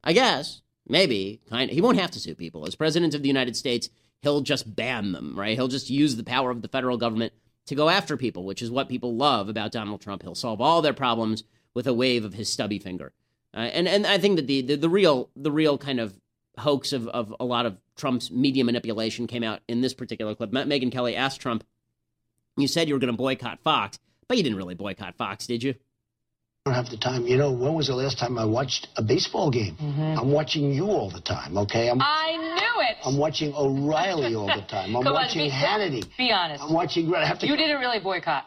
[0.05, 1.74] I guess, maybe, kind of.
[1.74, 2.66] He won't have to sue people.
[2.66, 3.88] As president of the United States,
[4.22, 5.56] he'll just ban them, right?
[5.56, 7.32] He'll just use the power of the federal government
[7.66, 10.22] to go after people, which is what people love about Donald Trump.
[10.22, 11.44] He'll solve all their problems
[11.74, 13.12] with a wave of his stubby finger.
[13.54, 16.14] Uh, and and I think that the, the, the real the real kind of
[16.58, 20.50] hoax of, of a lot of Trump's media manipulation came out in this particular clip.
[20.50, 21.64] Megyn Kelly asked Trump,
[22.56, 25.62] "You said you were going to boycott Fox, but you didn't really boycott Fox, did
[25.62, 25.74] you?"
[26.64, 27.26] I don't have the time.
[27.26, 29.74] You know, when was the last time I watched a baseball game?
[29.82, 30.16] Mm-hmm.
[30.20, 31.90] I'm watching you all the time, okay?
[31.90, 32.98] I'm, I knew it.
[33.04, 34.94] I'm watching O'Reilly all the time.
[34.94, 36.04] I'm Come on, watching be- Hannity.
[36.16, 36.62] Be honest.
[36.62, 37.12] I'm watching.
[37.16, 37.48] I have to.
[37.48, 38.44] You didn't really boycott.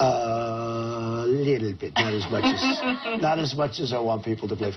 [0.00, 4.56] A little bit, not as much as not as much as I want people to
[4.56, 4.74] believe.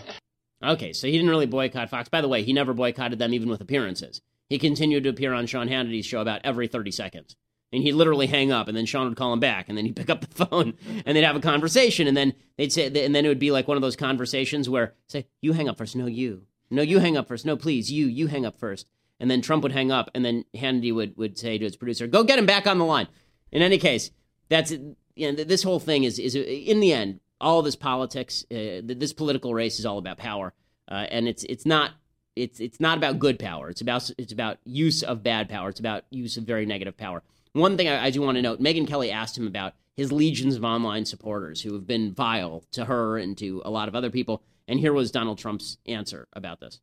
[0.64, 2.10] Okay, so he didn't really boycott Fox.
[2.10, 4.22] By the way, he never boycotted them even with appearances.
[4.50, 7.36] He continued to appear on Sean Hannity's show about every 30 seconds.
[7.74, 9.96] And he'd literally hang up, and then Sean would call him back, and then he'd
[9.96, 10.74] pick up the phone,
[11.06, 13.68] and they'd have a conversation, and then they'd say, and then it would be like
[13.68, 17.16] one of those conversations where say, "You hang up first, no, you, no, you hang
[17.16, 18.88] up first, no, please, you, you hang up first.
[19.22, 22.08] And then Trump would hang up, and then Hannity would would say to his producer,
[22.08, 23.08] "Go get him back on the line."
[23.52, 24.12] In any case,
[24.50, 28.82] that's you know, this whole thing is is in the end all this politics, uh,
[28.84, 30.54] this political race is all about power,
[30.90, 31.92] uh, and it's it's not
[32.36, 33.70] it's it's not about good power.
[33.70, 35.70] It's about it's about use of bad power.
[35.70, 37.24] It's about use of very negative power.
[37.54, 40.56] One thing I, I do want to note: Megyn Kelly asked him about his legions
[40.56, 44.10] of online supporters who have been vile to her and to a lot of other
[44.10, 46.80] people, and here was Donald Trump's answer about this.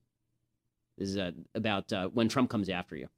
[0.98, 3.08] This is uh, about uh, when Trump comes after you.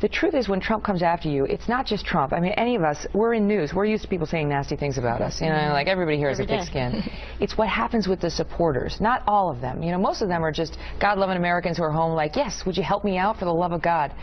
[0.00, 2.32] The truth is, when Trump comes after you, it's not just Trump.
[2.32, 3.74] I mean, any of us, we're in news.
[3.74, 5.40] We're used to people saying nasty things about us.
[5.40, 7.02] You know, like everybody here has Every a thick skin.
[7.40, 9.00] it's what happens with the supporters.
[9.00, 9.82] Not all of them.
[9.82, 12.76] You know, most of them are just God-loving Americans who are home like, yes, would
[12.76, 14.14] you help me out for the love of God?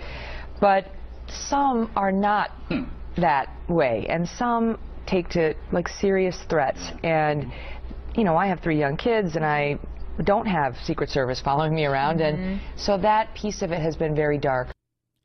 [0.61, 0.87] But
[1.29, 2.51] some are not
[3.17, 6.91] that way, and some take to like serious threats.
[7.03, 7.51] And
[8.15, 9.77] you know, I have three young kids, and I
[10.23, 14.15] don't have Secret Service following me around, and so that piece of it has been
[14.15, 14.69] very dark.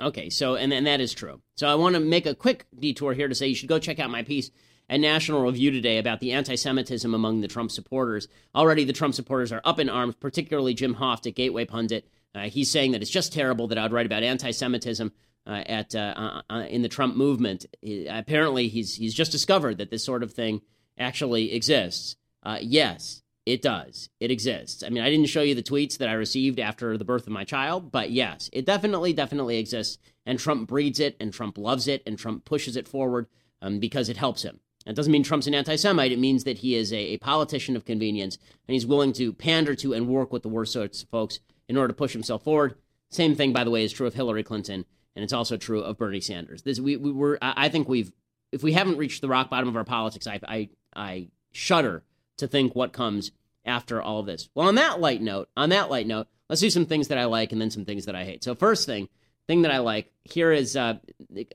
[0.01, 1.41] Okay, so and, and that is true.
[1.57, 3.99] So I want to make a quick detour here to say you should go check
[3.99, 4.51] out my piece
[4.89, 8.27] at National Review today about the anti-Semitism among the Trump supporters.
[8.55, 12.09] Already, the Trump supporters are up in arms, particularly Jim Hoft at Gateway Pundit.
[12.35, 15.13] Uh, he's saying that it's just terrible that I would write about anti-Semitism
[15.47, 17.66] uh, at uh, uh, in the Trump movement.
[17.80, 20.62] He- apparently, he's he's just discovered that this sort of thing
[20.99, 22.16] actually exists.
[22.43, 24.11] Uh, yes, it does.
[24.20, 24.82] It exists.
[24.82, 27.32] I mean, I didn't show you the tweets that I received after the birth of
[27.32, 29.99] my child, but yes, it definitely, definitely exists.
[30.26, 33.26] And Trump breeds it, and Trump loves it, and Trump pushes it forward
[33.62, 34.61] um, because it helps him.
[34.86, 36.12] That doesn't mean Trump's an anti Semite.
[36.12, 39.74] It means that he is a, a politician of convenience, and he's willing to pander
[39.76, 42.76] to and work with the worst sorts of folks in order to push himself forward.
[43.11, 44.84] Same thing, by the way, is true of Hillary Clinton,
[45.15, 46.63] and it's also true of Bernie Sanders.
[46.63, 48.13] This, we, we were, I think we've,
[48.53, 52.03] if we haven't reached the rock bottom of our politics, I, I, I shudder
[52.39, 53.33] to think what comes
[53.65, 54.49] after all of this.
[54.55, 57.27] Well, on that light note, on that light note, let's do some things that I
[57.27, 58.43] like and then some things that I hate.
[58.43, 59.09] So, first thing,
[59.47, 60.99] thing that I like here is uh,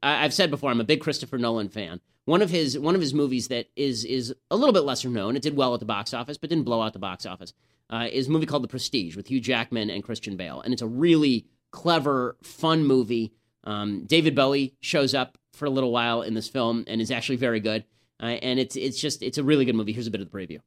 [0.03, 2.01] I, I've said before, I'm a big Christopher Nolan fan.
[2.25, 5.35] One of his one of his movies that is is a little bit lesser known.
[5.35, 7.53] It did well at the box office, but didn't blow out the box office.
[7.87, 10.81] Uh, is a movie called The Prestige with Hugh Jackman and Christian Bale, and it's
[10.81, 13.31] a really clever, fun movie.
[13.65, 17.37] Um, David Bowie shows up for a little while in this film and is actually
[17.37, 17.83] very good.
[18.21, 19.91] Uh, and it's it's just it's a really good movie.
[19.91, 20.59] Here's a bit of the preview.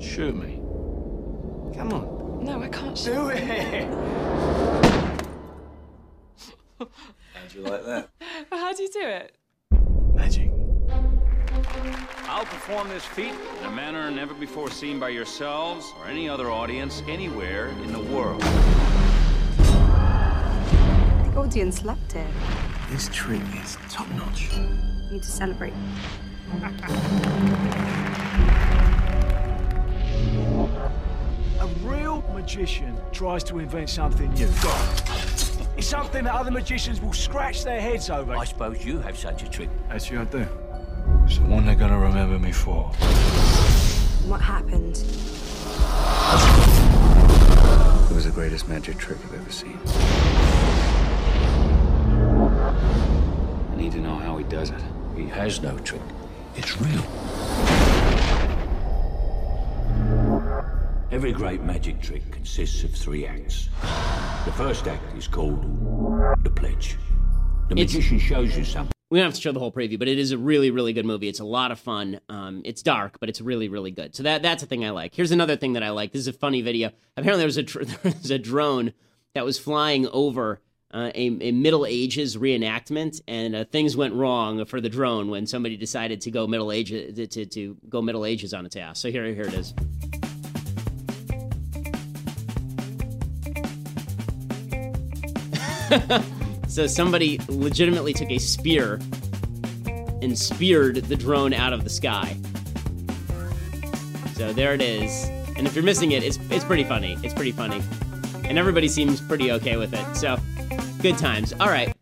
[0.00, 0.56] Shoot me.
[1.76, 2.44] Come on.
[2.44, 3.84] No, I can't Do it.
[6.78, 8.10] How'd you like that?
[8.50, 9.36] How do you do it?
[10.14, 10.50] Magic.
[12.28, 16.50] I'll perform this feat in a manner never before seen by yourselves or any other
[16.50, 18.42] audience anywhere in the world.
[21.36, 22.26] The audience loved it.
[22.88, 24.56] This trick is top notch.
[24.56, 24.62] You
[25.10, 25.74] need to celebrate.
[31.60, 34.48] A real magician tries to invent something new.
[35.76, 38.34] It's something that other magicians will scratch their heads over.
[38.34, 39.68] I suppose you have such a trick.
[39.90, 40.46] Actually, I do.
[41.26, 42.84] It's the one they're gonna remember me for.
[44.24, 44.96] What happened?
[48.10, 49.78] It was the greatest magic trick I've ever seen.
[54.20, 54.80] Know how he does it.
[55.16, 56.00] He has no trick.
[56.56, 57.02] It's real.
[61.12, 63.68] Every great magic trick consists of three acts.
[64.44, 65.62] The first act is called
[66.42, 66.96] the pledge.
[67.68, 68.92] The It's- magician shows you something.
[69.08, 71.06] We don't have to show the whole preview, but it is a really, really good
[71.06, 71.28] movie.
[71.28, 72.18] It's a lot of fun.
[72.28, 74.16] Um, it's dark, but it's really, really good.
[74.16, 75.14] So that that's a thing I like.
[75.14, 76.10] Here's another thing that I like.
[76.12, 76.90] This is a funny video.
[77.16, 78.92] Apparently, there was a tr- there was a drone
[79.34, 80.60] that was flying over
[80.92, 85.46] uh, a, a, Middle Ages reenactment, and uh, things went wrong for the drone when
[85.46, 89.00] somebody decided to go Middle Ages to, to go Middle Ages on its ass.
[89.00, 89.74] So here, here it is.
[96.68, 99.00] so somebody legitimately took a spear
[100.22, 102.36] and speared the drone out of the sky.
[104.34, 105.24] So there it is.
[105.56, 107.16] And if you're missing it, it's it's pretty funny.
[107.22, 107.82] It's pretty funny.
[108.44, 110.16] And everybody seems pretty okay with it.
[110.16, 110.38] So
[111.12, 111.52] good times.
[111.60, 111.94] All right.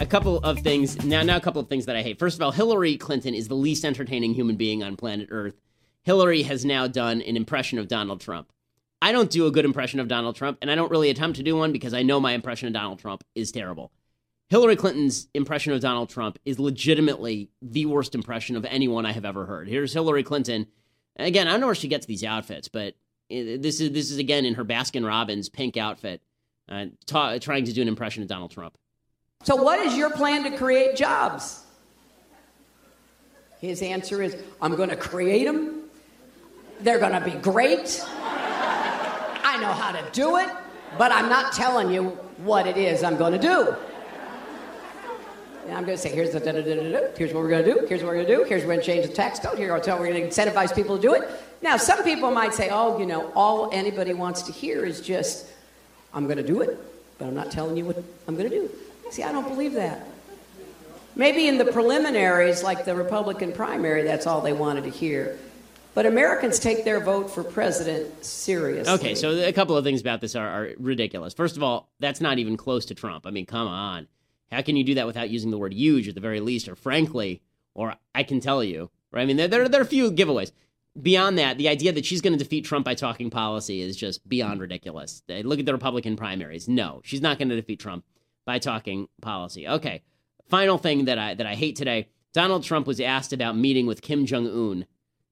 [0.00, 1.04] A couple of things.
[1.04, 2.18] Now now a couple of things that I hate.
[2.18, 5.60] First of all, Hillary Clinton is the least entertaining human being on planet Earth.
[6.04, 8.50] Hillary has now done an impression of Donald Trump.
[9.02, 11.42] I don't do a good impression of Donald Trump, and I don't really attempt to
[11.42, 13.92] do one because I know my impression of Donald Trump is terrible.
[14.48, 19.26] Hillary Clinton's impression of Donald Trump is legitimately the worst impression of anyone I have
[19.26, 19.68] ever heard.
[19.68, 20.66] Here's Hillary Clinton.
[21.16, 22.94] Again, I don't know where she gets these outfits, but
[23.30, 26.22] eh, this is this is again in her Baskin Robbins pink outfit,
[26.68, 28.76] uh, ta- trying to do an impression of Donald Trump.
[29.44, 31.62] So, what is your plan to create jobs?
[33.60, 35.84] His answer is, "I'm going to create them.
[36.80, 38.04] They're going to be great."
[39.56, 40.48] I know how to do it,
[40.98, 43.74] but I'm not telling you what it is I'm going to do.
[45.66, 46.38] And I'm going to say, here's the
[47.16, 47.86] Here's what we're going to do.
[47.88, 48.44] Here's what we're going to do.
[48.44, 49.58] Here's we're going to change the tax code.
[49.58, 51.28] Here, tell we're going to incentivize people to do it.
[51.60, 55.46] Now, some people might say, oh, you know, all anybody wants to hear is just,
[56.16, 56.78] I'm going to do it,
[57.18, 58.70] but I'm not telling you what I'm going to do.
[59.10, 60.06] See, I don't believe that.
[61.14, 65.38] Maybe in the preliminaries, like the Republican primary, that's all they wanted to hear.
[65.94, 68.92] But Americans take their vote for president seriously.
[68.94, 71.34] Okay, so a couple of things about this are, are, ridiculous.
[71.34, 73.26] First of all, that's not even close to Trump.
[73.26, 74.08] I mean, come on.
[74.50, 76.76] How can you do that without using the word huge at the very least, or
[76.76, 77.42] frankly,
[77.74, 79.22] or I can tell you, right?
[79.22, 80.52] I mean, there, there, there are a few giveaways.
[81.00, 84.26] Beyond that, the idea that she's going to defeat Trump by talking policy is just
[84.28, 85.22] beyond ridiculous.
[85.28, 86.68] Look at the Republican primaries.
[86.68, 88.04] No, she's not going to defeat Trump
[88.44, 89.68] by talking policy.
[89.68, 90.02] Okay,
[90.48, 92.08] final thing that I that I hate today.
[92.32, 94.86] Donald Trump was asked about meeting with Kim Jong Un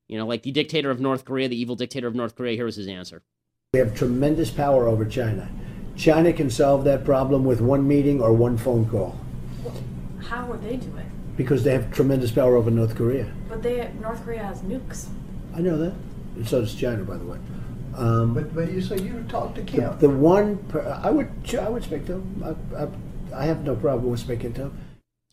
[0.08, 2.54] you know, like the dictator of North Korea, the evil dictator of North Korea.
[2.54, 3.22] Here was his answer.
[3.72, 5.48] We have tremendous power over China.
[5.96, 9.18] China can solve that problem with one meeting or one phone call.
[10.28, 11.06] How would they do it?
[11.36, 13.32] Because they have tremendous power over North Korea.
[13.48, 15.06] But they North Korea has nukes.
[15.54, 15.94] I know that.
[16.36, 17.38] And so does China, by the way.
[17.96, 19.82] Um, but but you so you talk to Kim.
[19.82, 22.44] The, the one per, I would I would speak to him.
[22.74, 24.78] I, I, I, have no problem with speaking to him.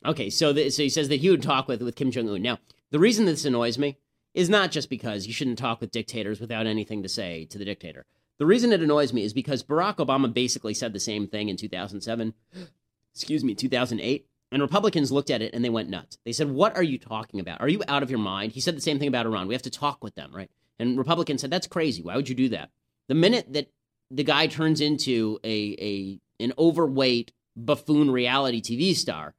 [0.05, 2.41] Okay, so the, so he says that he would talk with with Kim Jong Un.
[2.41, 2.59] Now
[2.91, 3.97] the reason this annoys me
[4.35, 7.65] is not just because you shouldn't talk with dictators without anything to say to the
[7.65, 8.05] dictator.
[8.37, 11.57] The reason it annoys me is because Barack Obama basically said the same thing in
[11.57, 12.33] 2007,
[13.13, 14.27] excuse me, 2008.
[14.51, 16.17] And Republicans looked at it and they went nuts.
[16.25, 17.61] They said, What are you talking about?
[17.61, 18.51] Are you out of your mind?
[18.51, 19.47] He said the same thing about Iran.
[19.47, 20.51] We have to talk with them, right?
[20.77, 22.01] And Republicans said, That's crazy.
[22.01, 22.69] Why would you do that?
[23.07, 23.71] The minute that
[24.09, 29.35] the guy turns into a, a an overweight buffoon reality TV star,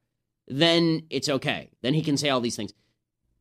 [0.47, 1.69] then it's okay.
[1.81, 2.73] Then he can say all these things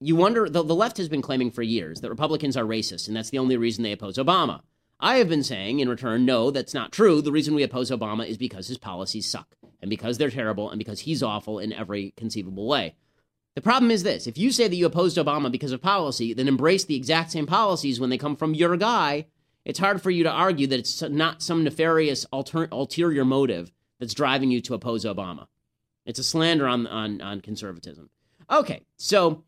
[0.03, 3.17] you wonder the, the left has been claiming for years that Republicans are racist, and
[3.17, 4.61] that's the only reason they oppose Obama.
[4.99, 7.23] I have been saying in return, no, that's not true.
[7.23, 10.79] The reason we oppose Obama is because his policies suck, and because they're terrible, and
[10.79, 12.95] because he's awful in every conceivable way.
[13.55, 16.49] The problem is this if you say that you opposed Obama because of policy, then
[16.49, 19.27] embrace the exact same policies when they come from your guy.
[19.65, 23.71] It's hard for you to argue that it's not some nefarious alter- ulterior motive
[24.01, 25.47] that's driving you to oppose Obama.
[26.05, 28.11] It's a slander on, on, on conservatism.
[28.51, 29.45] Okay, so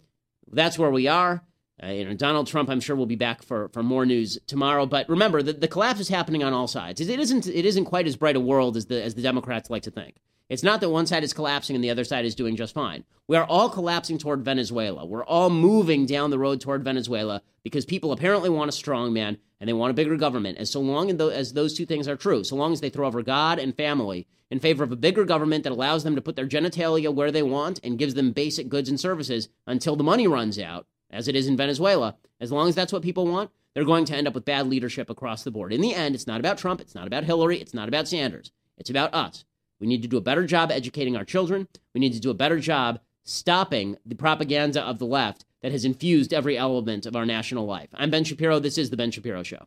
[0.53, 1.43] that's where we are.
[1.83, 4.87] Uh, you know, Donald Trump, I'm sure, will be back for, for more news tomorrow.
[4.87, 7.01] But remember, the, the collapse is happening on all sides.
[7.01, 9.83] It isn't it isn't quite as bright a world as the as the Democrats like
[9.83, 10.17] to think.
[10.49, 13.05] It's not that one side is collapsing and the other side is doing just fine.
[13.27, 15.07] We are all collapsing toward Venezuela.
[15.07, 19.39] We're all moving down the road toward Venezuela because people apparently want a strong man
[19.59, 20.59] and they want a bigger government.
[20.59, 23.23] And so long as those two things are true, so long as they throw over
[23.23, 26.47] God and family in favor of a bigger government that allows them to put their
[26.47, 30.59] genitalia where they want and gives them basic goods and services until the money runs
[30.59, 34.05] out, as it is in Venezuela, as long as that's what people want, they're going
[34.05, 35.73] to end up with bad leadership across the board.
[35.73, 38.53] In the end, it's not about Trump, it's not about Hillary, it's not about Sanders.
[38.77, 39.45] It's about us.
[39.81, 41.69] We need to do a better job educating our children.
[41.95, 45.85] We need to do a better job stopping the propaganda of the left that has
[45.85, 47.89] infused every element of our national life.
[47.95, 48.59] I'm Ben Shapiro.
[48.59, 49.67] This is The Ben Shapiro Show.